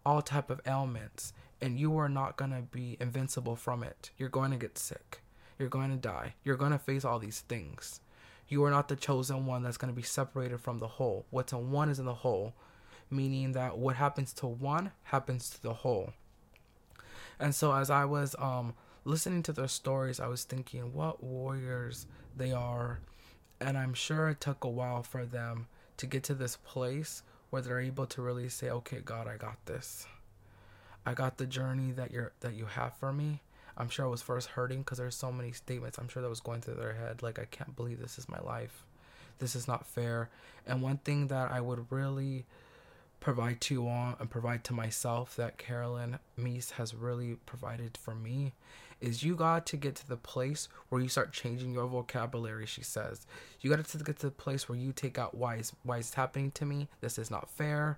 all 0.06 0.22
type 0.22 0.50
of 0.50 0.62
ailments 0.68 1.34
and 1.62 1.80
you 1.80 1.98
are 1.98 2.10
not 2.10 2.38
going 2.38 2.52
to 2.52 2.62
be 2.62 2.98
invincible 3.00 3.56
from 3.56 3.84
it 3.84 4.12
you're 4.18 4.30
going 4.30 4.52
to 4.52 4.58
get 4.58 4.78
sick 4.78 5.22
you're 5.58 5.70
going 5.70 5.92
to 5.92 5.98
die. 5.98 6.36
You're 6.44 6.58
going 6.58 6.72
to 6.72 6.80
face 6.80 7.06
all 7.06 7.20
these 7.20 7.42
things. 7.42 8.02
You 8.48 8.64
are 8.64 8.72
not 8.72 8.88
the 8.88 8.96
chosen 8.96 9.46
one 9.46 9.64
that's 9.64 9.78
going 9.78 9.92
to 9.92 9.96
be 9.96 10.06
separated 10.06 10.60
from 10.60 10.80
the 10.80 10.88
whole. 10.88 11.26
What's 11.30 11.54
in 11.54 11.72
one 11.72 11.90
is 11.90 12.00
in 12.00 12.06
the 12.06 12.14
whole 12.14 12.54
meaning 13.10 13.54
that 13.54 13.78
what 13.78 13.96
happens 13.96 14.34
to 14.34 14.48
one 14.48 14.92
happens 15.04 15.50
to 15.52 15.62
the 15.62 15.74
whole. 15.74 16.14
And 17.40 17.54
so 17.54 17.74
as 17.74 17.90
i 17.90 18.06
was 18.06 18.36
um 18.40 18.74
listening 19.04 19.44
to 19.44 19.54
their 19.54 19.68
stories 19.68 20.20
i 20.20 20.28
was 20.28 20.44
thinking 20.44 20.94
what 20.94 21.24
warriors 21.24 22.08
they 22.36 22.52
are. 22.52 23.00
And 23.60 23.78
i'm 23.78 23.94
sure 23.94 24.30
it 24.30 24.42
took 24.42 24.64
a 24.64 24.70
while 24.70 25.04
for 25.04 25.26
them 25.26 25.68
to 25.98 26.06
get 26.06 26.24
to 26.24 26.34
this 26.34 26.58
place 26.58 27.24
where 27.50 27.62
they're 27.62 27.80
able 27.80 28.06
to 28.06 28.22
really 28.22 28.50
say, 28.50 28.70
"Okay, 28.70 29.00
God, 29.00 29.28
I 29.28 29.38
got 29.38 29.66
this. 29.66 30.08
I 31.06 31.14
got 31.14 31.38
the 31.38 31.46
journey 31.46 31.92
that 31.92 32.12
you're 32.12 32.34
that 32.42 32.54
you 32.54 32.66
have 32.66 32.98
for 32.98 33.14
me." 33.14 33.42
I'm 33.78 33.90
sure 33.90 34.06
I 34.06 34.10
was 34.10 34.22
first 34.22 34.50
hurting 34.50 34.80
because 34.80 34.98
there's 34.98 35.16
so 35.16 35.32
many 35.32 35.52
statements. 35.52 35.98
I'm 35.98 36.08
sure 36.08 36.22
that 36.22 36.30
was 36.30 36.40
going 36.40 36.62
through 36.62 36.76
their 36.76 36.94
head, 36.94 37.22
like, 37.22 37.40
"I 37.40 37.46
can't 37.46 37.76
believe 37.76 38.00
this 38.00 38.18
is 38.18 38.30
my 38.30 38.40
life. 38.40 38.86
This 39.40 39.56
is 39.56 39.68
not 39.68 39.86
fair." 39.86 40.30
And 40.66 40.82
one 40.82 40.98
thing 40.98 41.28
that 41.28 41.52
I 41.52 41.62
would 41.62 41.92
really 41.92 42.46
provide 43.20 43.60
to 43.60 43.74
you 43.74 43.88
all 43.88 44.16
and 44.20 44.30
provide 44.30 44.64
to 44.64 44.74
myself 44.74 45.36
that 45.36 45.58
Carolyn 45.58 46.20
Myss 46.38 46.72
has 46.72 46.94
really 46.94 47.36
provided 47.46 47.98
for 47.98 48.14
me 48.14 48.54
is 49.02 49.24
you 49.24 49.36
got 49.36 49.66
to 49.66 49.78
get 49.78 49.96
to 49.96 50.08
the 50.08 50.18
place 50.18 50.68
where 50.90 51.02
you 51.02 51.08
start 51.10 51.34
changing 51.34 51.74
your 51.74 51.88
vocabulary 51.88 52.66
she 52.66 52.84
says 52.84 53.26
you 53.62 53.70
got 53.70 53.84
to 53.84 53.98
get 53.98 54.18
to 54.20 54.28
the 54.28 54.32
place 54.32 54.70
where 54.70 54.78
you 54.78 54.94
take 54.94 55.18
out 55.18 55.36
why 55.36 55.56
is 55.56 55.74
why 55.84 55.98
is 55.98 56.14
happening 56.14 56.52
to 56.52 56.66
me 56.66 56.88
this 57.02 57.18
is 57.18 57.30
not 57.30 57.50
fair 57.50 57.98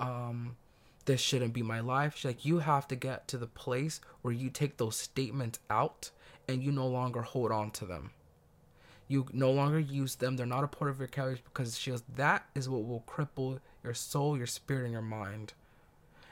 um 0.00 0.56
this 1.04 1.20
shouldn't 1.20 1.52
be 1.52 1.62
my 1.62 1.80
life. 1.80 2.16
She's 2.16 2.24
like 2.24 2.44
you 2.44 2.60
have 2.60 2.88
to 2.88 2.96
get 2.96 3.28
to 3.28 3.38
the 3.38 3.46
place 3.46 4.00
where 4.22 4.34
you 4.34 4.50
take 4.50 4.76
those 4.76 4.96
statements 4.96 5.58
out 5.68 6.10
and 6.48 6.62
you 6.62 6.72
no 6.72 6.86
longer 6.86 7.22
hold 7.22 7.52
on 7.52 7.70
to 7.72 7.84
them. 7.84 8.10
You 9.06 9.26
no 9.32 9.50
longer 9.50 9.78
use 9.78 10.16
them. 10.16 10.36
They're 10.36 10.46
not 10.46 10.64
a 10.64 10.68
part 10.68 10.90
of 10.90 10.98
your 10.98 11.08
vocabulary 11.08 11.42
because 11.44 11.78
she 11.78 11.90
goes 11.90 12.02
that 12.16 12.46
is 12.54 12.68
what 12.68 12.86
will 12.86 13.04
cripple 13.06 13.60
your 13.82 13.94
soul 13.94 14.36
your 14.36 14.46
spirit 14.46 14.84
and 14.84 14.92
your 14.92 15.02
mind. 15.02 15.52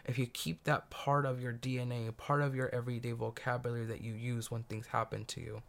If 0.04 0.18
you 0.18 0.26
keep 0.26 0.64
that 0.64 0.90
part 0.90 1.26
of 1.26 1.40
your 1.40 1.52
DNA, 1.52 2.16
part 2.16 2.40
of 2.40 2.56
your 2.56 2.74
everyday 2.74 3.12
vocabulary 3.12 3.84
that 3.86 4.00
you 4.00 4.14
use 4.14 4.50
when 4.50 4.64
things 4.64 4.88
happen 4.88 5.24
to 5.26 5.40
you. 5.40 5.62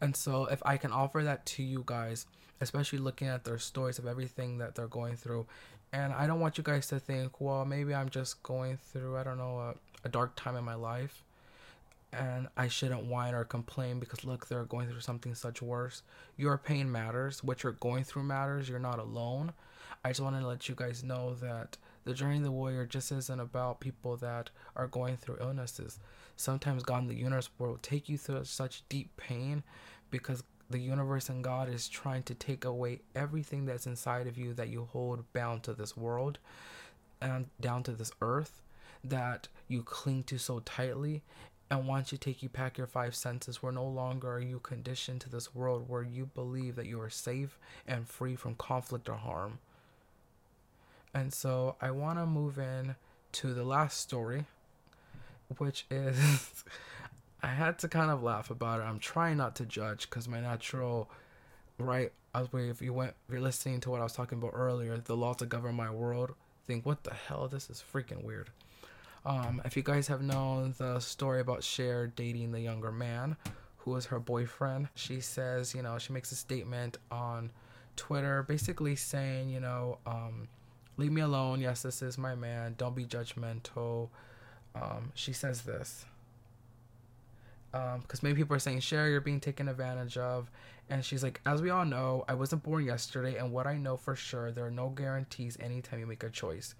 And 0.00 0.14
so, 0.14 0.44
if 0.46 0.62
I 0.64 0.76
can 0.76 0.92
offer 0.92 1.22
that 1.22 1.46
to 1.46 1.62
you 1.62 1.82
guys, 1.86 2.26
especially 2.60 2.98
looking 2.98 3.28
at 3.28 3.44
their 3.44 3.58
stories 3.58 3.98
of 3.98 4.06
everything 4.06 4.58
that 4.58 4.74
they're 4.74 4.88
going 4.88 5.16
through, 5.16 5.46
and 5.92 6.12
I 6.12 6.26
don't 6.26 6.40
want 6.40 6.58
you 6.58 6.64
guys 6.64 6.86
to 6.88 6.98
think, 6.98 7.40
well, 7.40 7.64
maybe 7.64 7.94
I'm 7.94 8.08
just 8.08 8.42
going 8.42 8.76
through, 8.76 9.16
I 9.16 9.22
don't 9.22 9.38
know, 9.38 9.58
a, 9.58 9.74
a 10.04 10.08
dark 10.08 10.34
time 10.36 10.56
in 10.56 10.64
my 10.64 10.74
life, 10.74 11.24
and 12.12 12.48
I 12.56 12.68
shouldn't 12.68 13.04
whine 13.04 13.34
or 13.34 13.44
complain 13.44 14.00
because 14.00 14.24
look, 14.24 14.48
they're 14.48 14.64
going 14.64 14.88
through 14.88 15.00
something 15.00 15.34
such 15.34 15.62
worse. 15.62 16.02
Your 16.36 16.58
pain 16.58 16.90
matters. 16.90 17.42
What 17.42 17.62
you're 17.62 17.72
going 17.72 18.04
through 18.04 18.24
matters. 18.24 18.68
You're 18.68 18.78
not 18.78 18.98
alone. 18.98 19.52
I 20.04 20.10
just 20.10 20.20
wanted 20.20 20.40
to 20.40 20.46
let 20.46 20.68
you 20.68 20.74
guys 20.74 21.02
know 21.02 21.34
that 21.34 21.76
the 22.04 22.14
journey 22.14 22.36
of 22.36 22.44
the 22.44 22.52
warrior 22.52 22.86
just 22.86 23.10
isn't 23.10 23.40
about 23.40 23.80
people 23.80 24.16
that 24.18 24.50
are 24.76 24.86
going 24.86 25.16
through 25.16 25.38
illnesses. 25.40 25.98
Sometimes 26.36 26.84
God 26.84 27.02
in 27.02 27.08
the 27.08 27.14
universe 27.14 27.50
will 27.58 27.78
take 27.78 28.08
you 28.08 28.16
through 28.16 28.44
such 28.44 28.84
deep 28.88 29.16
pain 29.16 29.64
because 30.10 30.44
the 30.70 30.78
universe 30.78 31.28
and 31.28 31.44
God 31.44 31.68
is 31.68 31.88
trying 31.88 32.22
to 32.24 32.34
take 32.34 32.64
away 32.64 33.00
everything 33.14 33.66
that's 33.66 33.86
inside 33.86 34.26
of 34.26 34.36
you 34.36 34.52
that 34.54 34.68
you 34.68 34.88
hold 34.92 35.32
bound 35.32 35.62
to 35.64 35.74
this 35.74 35.96
world 35.96 36.38
and 37.20 37.46
down 37.60 37.82
to 37.84 37.92
this 37.92 38.12
earth 38.20 38.62
that 39.04 39.48
you 39.68 39.82
cling 39.82 40.24
to 40.24 40.38
so 40.38 40.60
tightly. 40.60 41.22
And 41.70 41.86
once 41.86 42.12
you 42.12 42.18
take 42.18 42.42
you 42.42 42.48
pack 42.48 42.78
your 42.78 42.86
five 42.86 43.14
senses, 43.14 43.62
where 43.62 43.72
no 43.72 43.86
longer 43.86 44.32
are 44.32 44.40
you 44.40 44.60
conditioned 44.60 45.20
to 45.22 45.28
this 45.28 45.54
world 45.54 45.88
where 45.88 46.02
you 46.02 46.26
believe 46.26 46.76
that 46.76 46.86
you 46.86 47.00
are 47.00 47.10
safe 47.10 47.58
and 47.86 48.08
free 48.08 48.36
from 48.36 48.54
conflict 48.54 49.08
or 49.08 49.16
harm. 49.16 49.58
And 51.12 51.32
so 51.32 51.76
I 51.80 51.90
want 51.90 52.18
to 52.18 52.26
move 52.26 52.58
in 52.58 52.94
to 53.32 53.52
the 53.52 53.64
last 53.64 54.00
story, 54.00 54.44
which 55.58 55.86
is 55.90 56.64
I 57.42 57.48
had 57.48 57.78
to 57.80 57.88
kind 57.88 58.10
of 58.10 58.22
laugh 58.22 58.50
about 58.50 58.80
it. 58.80 58.84
I'm 58.84 58.98
trying 58.98 59.36
not 59.36 59.56
to 59.56 59.66
judge 59.66 60.08
because 60.08 60.28
my 60.28 60.40
natural 60.40 61.10
right 61.78 62.12
as 62.34 62.52
we 62.52 62.70
if 62.70 62.80
you 62.80 62.92
went 62.92 63.14
if 63.28 63.32
you're 63.32 63.42
listening 63.42 63.80
to 63.80 63.90
what 63.90 64.00
I 64.00 64.04
was 64.04 64.12
talking 64.12 64.38
about 64.38 64.52
earlier, 64.54 64.98
the 64.98 65.16
law 65.16 65.34
to 65.34 65.46
govern 65.46 65.74
my 65.74 65.90
world, 65.90 66.34
think 66.66 66.86
what 66.86 67.04
the 67.04 67.14
hell 67.14 67.48
this 67.48 67.70
is 67.70 67.82
freaking 67.92 68.24
weird. 68.24 68.50
Um, 69.24 69.60
if 69.64 69.76
you 69.76 69.82
guys 69.82 70.06
have 70.06 70.22
known 70.22 70.74
the 70.78 71.00
story 71.00 71.40
about 71.40 71.64
Cher 71.64 72.06
dating 72.06 72.52
the 72.52 72.60
younger 72.60 72.92
man 72.92 73.36
who 73.78 73.90
was 73.92 74.06
her 74.06 74.20
boyfriend, 74.20 74.88
she 74.94 75.20
says, 75.20 75.74
you 75.74 75.82
know, 75.82 75.98
she 75.98 76.12
makes 76.12 76.30
a 76.30 76.36
statement 76.36 76.98
on 77.10 77.50
Twitter 77.96 78.44
basically 78.44 78.94
saying, 78.94 79.48
you 79.48 79.58
know, 79.58 79.98
um, 80.06 80.48
leave 80.96 81.10
me 81.10 81.22
alone. 81.22 81.60
Yes, 81.60 81.82
this 81.82 82.02
is 82.02 82.18
my 82.18 82.34
man. 82.34 82.74
Don't 82.78 82.94
be 82.94 83.04
judgmental. 83.04 84.10
Um, 84.74 85.10
she 85.14 85.32
says 85.32 85.62
this. 85.62 86.04
Because 87.72 88.20
um, 88.20 88.20
many 88.22 88.34
people 88.34 88.56
are 88.56 88.60
saying, 88.60 88.80
Sherry, 88.80 89.10
you're 89.10 89.20
being 89.20 89.40
taken 89.40 89.68
advantage 89.68 90.16
of. 90.16 90.50
And 90.88 91.04
she's 91.04 91.22
like, 91.22 91.40
as 91.44 91.60
we 91.60 91.70
all 91.70 91.84
know, 91.84 92.24
I 92.28 92.34
wasn't 92.34 92.62
born 92.62 92.84
yesterday. 92.84 93.36
And 93.36 93.52
what 93.52 93.66
I 93.66 93.76
know 93.76 93.96
for 93.96 94.14
sure, 94.14 94.52
there 94.52 94.66
are 94.66 94.70
no 94.70 94.88
guarantees 94.88 95.56
anytime 95.60 96.00
you 96.00 96.06
make 96.06 96.22
a 96.22 96.30
choice. 96.30 96.74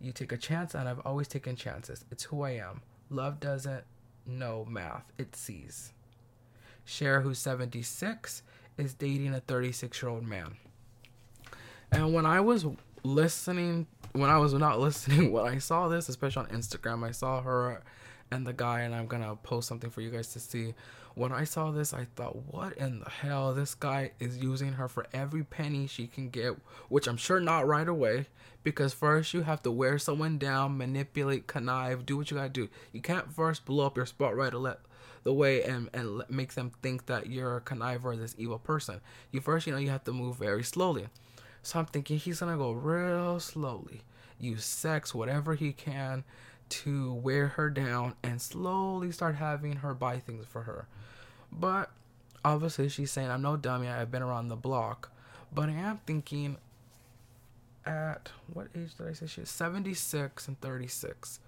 You 0.00 0.12
take 0.12 0.32
a 0.32 0.36
chance, 0.36 0.74
and 0.74 0.88
I've 0.88 1.00
always 1.00 1.28
taken 1.28 1.56
chances. 1.56 2.04
It's 2.10 2.24
who 2.24 2.42
I 2.42 2.50
am. 2.50 2.82
Love 3.10 3.38
doesn't 3.40 3.84
know 4.26 4.66
math, 4.68 5.04
it 5.18 5.36
sees. 5.36 5.92
Cher, 6.84 7.20
who's 7.20 7.38
76, 7.38 8.42
is 8.76 8.94
dating 8.94 9.34
a 9.34 9.40
36 9.40 10.02
year 10.02 10.10
old 10.10 10.26
man. 10.26 10.56
And 11.92 12.12
when 12.12 12.26
I 12.26 12.40
was 12.40 12.66
listening 13.04 13.86
when 14.14 14.30
I 14.30 14.38
was 14.38 14.54
not 14.54 14.80
listening 14.80 15.32
when 15.32 15.44
I 15.44 15.58
saw 15.58 15.88
this, 15.88 16.08
especially 16.08 16.46
on 16.46 16.58
Instagram, 16.58 17.04
I 17.04 17.10
saw 17.10 17.42
her 17.42 17.82
and 18.30 18.46
the 18.46 18.52
guy, 18.52 18.80
and 18.80 18.94
I'm 18.94 19.06
gonna 19.06 19.36
post 19.36 19.68
something 19.68 19.90
for 19.90 20.00
you 20.00 20.10
guys 20.10 20.28
to 20.32 20.40
see. 20.40 20.74
When 21.14 21.30
I 21.30 21.44
saw 21.44 21.70
this, 21.70 21.94
I 21.94 22.06
thought, 22.16 22.52
what 22.52 22.76
in 22.76 22.98
the 22.98 23.08
hell? 23.08 23.54
This 23.54 23.74
guy 23.74 24.10
is 24.18 24.38
using 24.38 24.72
her 24.72 24.88
for 24.88 25.06
every 25.12 25.44
penny 25.44 25.86
she 25.86 26.08
can 26.08 26.28
get, 26.28 26.56
which 26.88 27.06
I'm 27.06 27.16
sure 27.16 27.38
not 27.38 27.68
right 27.68 27.88
away, 27.88 28.26
because 28.64 28.92
first 28.92 29.32
you 29.32 29.42
have 29.42 29.62
to 29.62 29.70
wear 29.70 29.98
someone 29.98 30.38
down, 30.38 30.76
manipulate, 30.76 31.46
connive, 31.46 32.04
do 32.04 32.16
what 32.16 32.30
you 32.30 32.36
gotta 32.36 32.48
do. 32.48 32.68
You 32.92 33.00
can't 33.00 33.32
first 33.32 33.64
blow 33.64 33.86
up 33.86 33.96
your 33.96 34.06
spot 34.06 34.34
right 34.34 34.52
the 35.22 35.32
way 35.32 35.62
and, 35.62 35.88
and 35.92 36.22
make 36.28 36.54
them 36.54 36.72
think 36.82 37.06
that 37.06 37.28
you're 37.28 37.56
a 37.56 37.60
conniver, 37.60 38.18
this 38.18 38.34
evil 38.38 38.58
person. 38.58 39.00
You 39.30 39.40
first, 39.40 39.66
you 39.66 39.72
know, 39.72 39.78
you 39.78 39.90
have 39.90 40.04
to 40.04 40.12
move 40.12 40.36
very 40.36 40.62
slowly. 40.62 41.06
So 41.62 41.78
I'm 41.78 41.86
thinking 41.86 42.18
he's 42.18 42.40
gonna 42.40 42.56
go 42.56 42.72
real 42.72 43.40
slowly, 43.40 44.02
use 44.38 44.64
sex, 44.64 45.14
whatever 45.14 45.54
he 45.54 45.72
can, 45.72 46.24
to 46.68 47.12
wear 47.14 47.48
her 47.48 47.70
down 47.70 48.14
and 48.22 48.40
slowly 48.40 49.12
start 49.12 49.36
having 49.36 49.76
her 49.76 49.94
buy 49.94 50.18
things 50.18 50.46
for 50.46 50.62
her. 50.62 50.86
But 51.52 51.90
obviously, 52.44 52.88
she's 52.88 53.10
saying, 53.10 53.30
I'm 53.30 53.42
no 53.42 53.56
dummy, 53.56 53.88
I've 53.88 54.10
been 54.10 54.22
around 54.22 54.48
the 54.48 54.56
block. 54.56 55.10
But 55.52 55.68
I 55.68 55.72
am 55.72 56.00
thinking, 56.06 56.56
at 57.86 58.30
what 58.52 58.68
age 58.76 58.96
did 58.96 59.08
I 59.08 59.12
say 59.12 59.26
she 59.26 59.42
is? 59.42 59.50
76 59.50 60.48
and 60.48 60.60
36. 60.60 61.40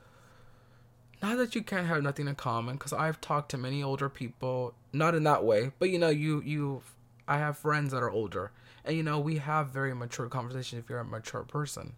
Not 1.23 1.39
that 1.39 1.55
you 1.55 1.63
can't 1.63 1.87
have 1.87 2.03
nothing 2.03 2.29
in 2.29 2.35
common, 2.35 2.77
because 2.77 2.93
I've 2.93 3.21
talked 3.21 3.51
to 3.53 3.59
many 3.59 3.83
older 3.83 4.09
people, 4.09 4.75
not 4.93 5.15
in 5.15 5.25
that 5.25 5.45
way, 5.45 5.73
but 5.79 5.91
you 5.91 5.99
know, 5.99 6.11
you, 6.11 6.43
you, 6.43 6.83
I 7.27 7.39
have 7.39 7.57
friends 7.57 7.93
that 7.93 8.03
are 8.03 8.11
older, 8.11 8.53
and 8.85 8.97
you 8.97 9.03
know, 9.03 9.19
we 9.19 9.39
have 9.39 9.69
very 9.71 9.95
mature 9.95 10.29
conversations 10.29 10.83
if 10.83 10.91
you're 10.91 11.01
a 11.01 11.05
mature 11.05 11.43
person. 11.43 11.95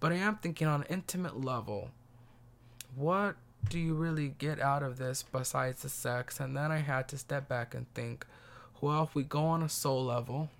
But 0.00 0.12
I 0.12 0.16
am 0.16 0.36
thinking 0.36 0.66
on 0.66 0.82
an 0.82 0.86
intimate 0.88 1.44
level, 1.44 1.90
what 2.96 3.36
do 3.68 3.78
you 3.78 3.94
really 3.94 4.34
get 4.38 4.60
out 4.60 4.82
of 4.82 4.98
this 4.98 5.22
besides 5.22 5.82
the 5.82 5.88
sex? 5.88 6.40
And 6.40 6.56
then 6.56 6.70
I 6.70 6.78
had 6.78 7.08
to 7.08 7.18
step 7.18 7.48
back 7.48 7.74
and 7.74 7.92
think, 7.94 8.26
well, 8.80 9.02
if 9.04 9.14
we 9.14 9.22
go 9.22 9.44
on 9.44 9.62
a 9.62 9.68
soul 9.68 10.04
level, 10.04 10.50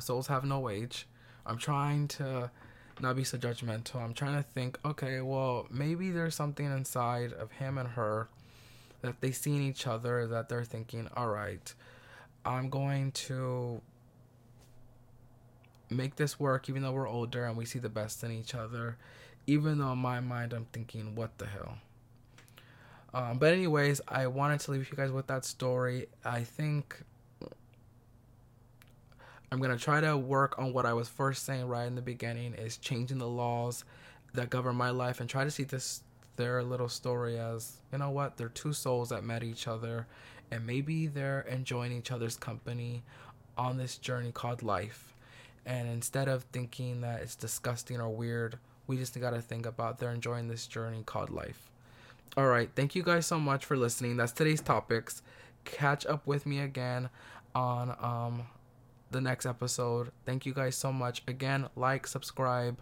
souls 0.00 0.28
have 0.28 0.44
no 0.44 0.68
age. 0.68 1.06
I'm 1.46 1.58
trying 1.58 2.08
to 2.08 2.50
not 3.00 3.16
be 3.16 3.24
so 3.24 3.36
judgmental. 3.36 3.96
I'm 3.96 4.14
trying 4.14 4.36
to 4.36 4.48
think, 4.54 4.78
okay, 4.84 5.20
well, 5.20 5.66
maybe 5.70 6.10
there's 6.10 6.34
something 6.34 6.66
inside 6.66 7.32
of 7.32 7.52
him 7.52 7.78
and 7.78 7.90
her 7.90 8.28
that 9.02 9.20
they 9.20 9.32
see 9.32 9.54
in 9.54 9.62
each 9.62 9.86
other 9.86 10.26
that 10.28 10.48
they're 10.48 10.64
thinking, 10.64 11.08
all 11.14 11.28
right, 11.28 11.74
I'm 12.44 12.70
going 12.70 13.12
to 13.12 13.82
make 15.90 16.16
this 16.16 16.40
work 16.40 16.68
even 16.68 16.82
though 16.82 16.92
we're 16.92 17.08
older 17.08 17.44
and 17.44 17.56
we 17.56 17.64
see 17.64 17.78
the 17.78 17.88
best 17.88 18.24
in 18.24 18.30
each 18.32 18.54
other 18.54 18.96
even 19.46 19.78
though 19.78 19.92
in 19.92 19.98
my 19.98 20.20
mind 20.20 20.52
I'm 20.52 20.66
thinking, 20.72 21.14
what 21.14 21.36
the 21.38 21.46
hell? 21.46 21.78
Um, 23.12 23.38
but 23.38 23.52
anyways, 23.52 24.00
I 24.08 24.26
wanted 24.26 24.60
to 24.60 24.72
leave 24.72 24.90
you 24.90 24.96
guys 24.96 25.12
with 25.12 25.28
that 25.28 25.44
story. 25.44 26.06
I 26.24 26.42
think 26.42 27.00
I'm 29.52 29.60
gonna 29.60 29.78
try 29.78 30.00
to 30.00 30.16
work 30.16 30.58
on 30.58 30.72
what 30.72 30.84
I 30.84 30.94
was 30.94 31.08
first 31.08 31.44
saying 31.44 31.68
right 31.68 31.86
in 31.86 31.94
the 31.94 32.02
beginning 32.02 32.54
is 32.54 32.76
changing 32.76 33.18
the 33.18 33.28
laws 33.28 33.84
that 34.32 34.50
govern 34.50 34.74
my 34.74 34.90
life 34.90 35.20
and 35.20 35.30
try 35.30 35.44
to 35.44 35.50
see 35.50 35.62
this 35.62 36.02
their 36.34 36.64
little 36.64 36.88
story 36.88 37.38
as 37.38 37.80
you 37.92 37.98
know 37.98 38.10
what 38.10 38.36
they're 38.36 38.48
two 38.48 38.72
souls 38.72 39.10
that 39.10 39.22
met 39.22 39.44
each 39.44 39.68
other 39.68 40.08
and 40.50 40.66
maybe 40.66 41.06
they're 41.06 41.42
enjoying 41.42 41.92
each 41.92 42.10
other's 42.10 42.36
company 42.36 43.04
on 43.56 43.76
this 43.76 43.96
journey 43.96 44.32
called 44.32 44.64
life 44.64 45.14
and 45.64 45.88
instead 45.88 46.26
of 46.26 46.42
thinking 46.44 47.00
that 47.02 47.22
it's 47.22 47.36
disgusting 47.36 48.00
or 48.00 48.10
weird 48.10 48.58
we 48.86 48.96
just 48.96 49.18
got 49.20 49.30
to 49.30 49.40
think 49.40 49.66
about 49.66 49.98
they're 49.98 50.12
enjoying 50.12 50.48
this 50.48 50.66
journey 50.66 51.02
called 51.04 51.30
life. 51.30 51.70
All 52.36 52.46
right, 52.46 52.68
thank 52.74 52.94
you 52.94 53.02
guys 53.02 53.26
so 53.26 53.38
much 53.38 53.64
for 53.64 53.76
listening. 53.76 54.16
That's 54.16 54.32
today's 54.32 54.60
topics. 54.60 55.22
Catch 55.64 56.04
up 56.06 56.26
with 56.26 56.46
me 56.46 56.60
again 56.60 57.08
on 57.54 57.96
um 58.00 58.46
the 59.14 59.20
next 59.20 59.46
episode. 59.46 60.10
Thank 60.26 60.44
you 60.44 60.52
guys 60.52 60.76
so 60.76 60.92
much. 60.92 61.22
Again, 61.26 61.68
like, 61.76 62.06
subscribe. 62.06 62.78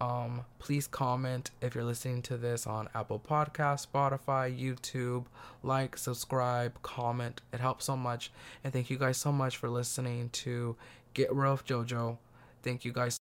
Um, 0.00 0.44
please 0.58 0.86
comment 0.86 1.50
if 1.60 1.74
you're 1.74 1.84
listening 1.84 2.22
to 2.22 2.36
this 2.36 2.66
on 2.66 2.88
Apple 2.94 3.20
Podcast, 3.20 3.86
Spotify, 3.86 4.56
YouTube. 4.56 5.24
Like, 5.62 5.96
subscribe, 5.98 6.80
comment. 6.82 7.42
It 7.52 7.60
helps 7.60 7.84
so 7.84 7.96
much. 7.96 8.30
And 8.62 8.72
thank 8.72 8.88
you 8.88 8.98
guys 8.98 9.16
so 9.16 9.32
much 9.32 9.56
for 9.56 9.68
listening 9.68 10.30
to 10.30 10.76
Get 11.12 11.34
Real 11.34 11.58
JoJo. 11.58 12.18
Thank 12.62 12.84
you 12.84 12.92
guys. 12.92 13.23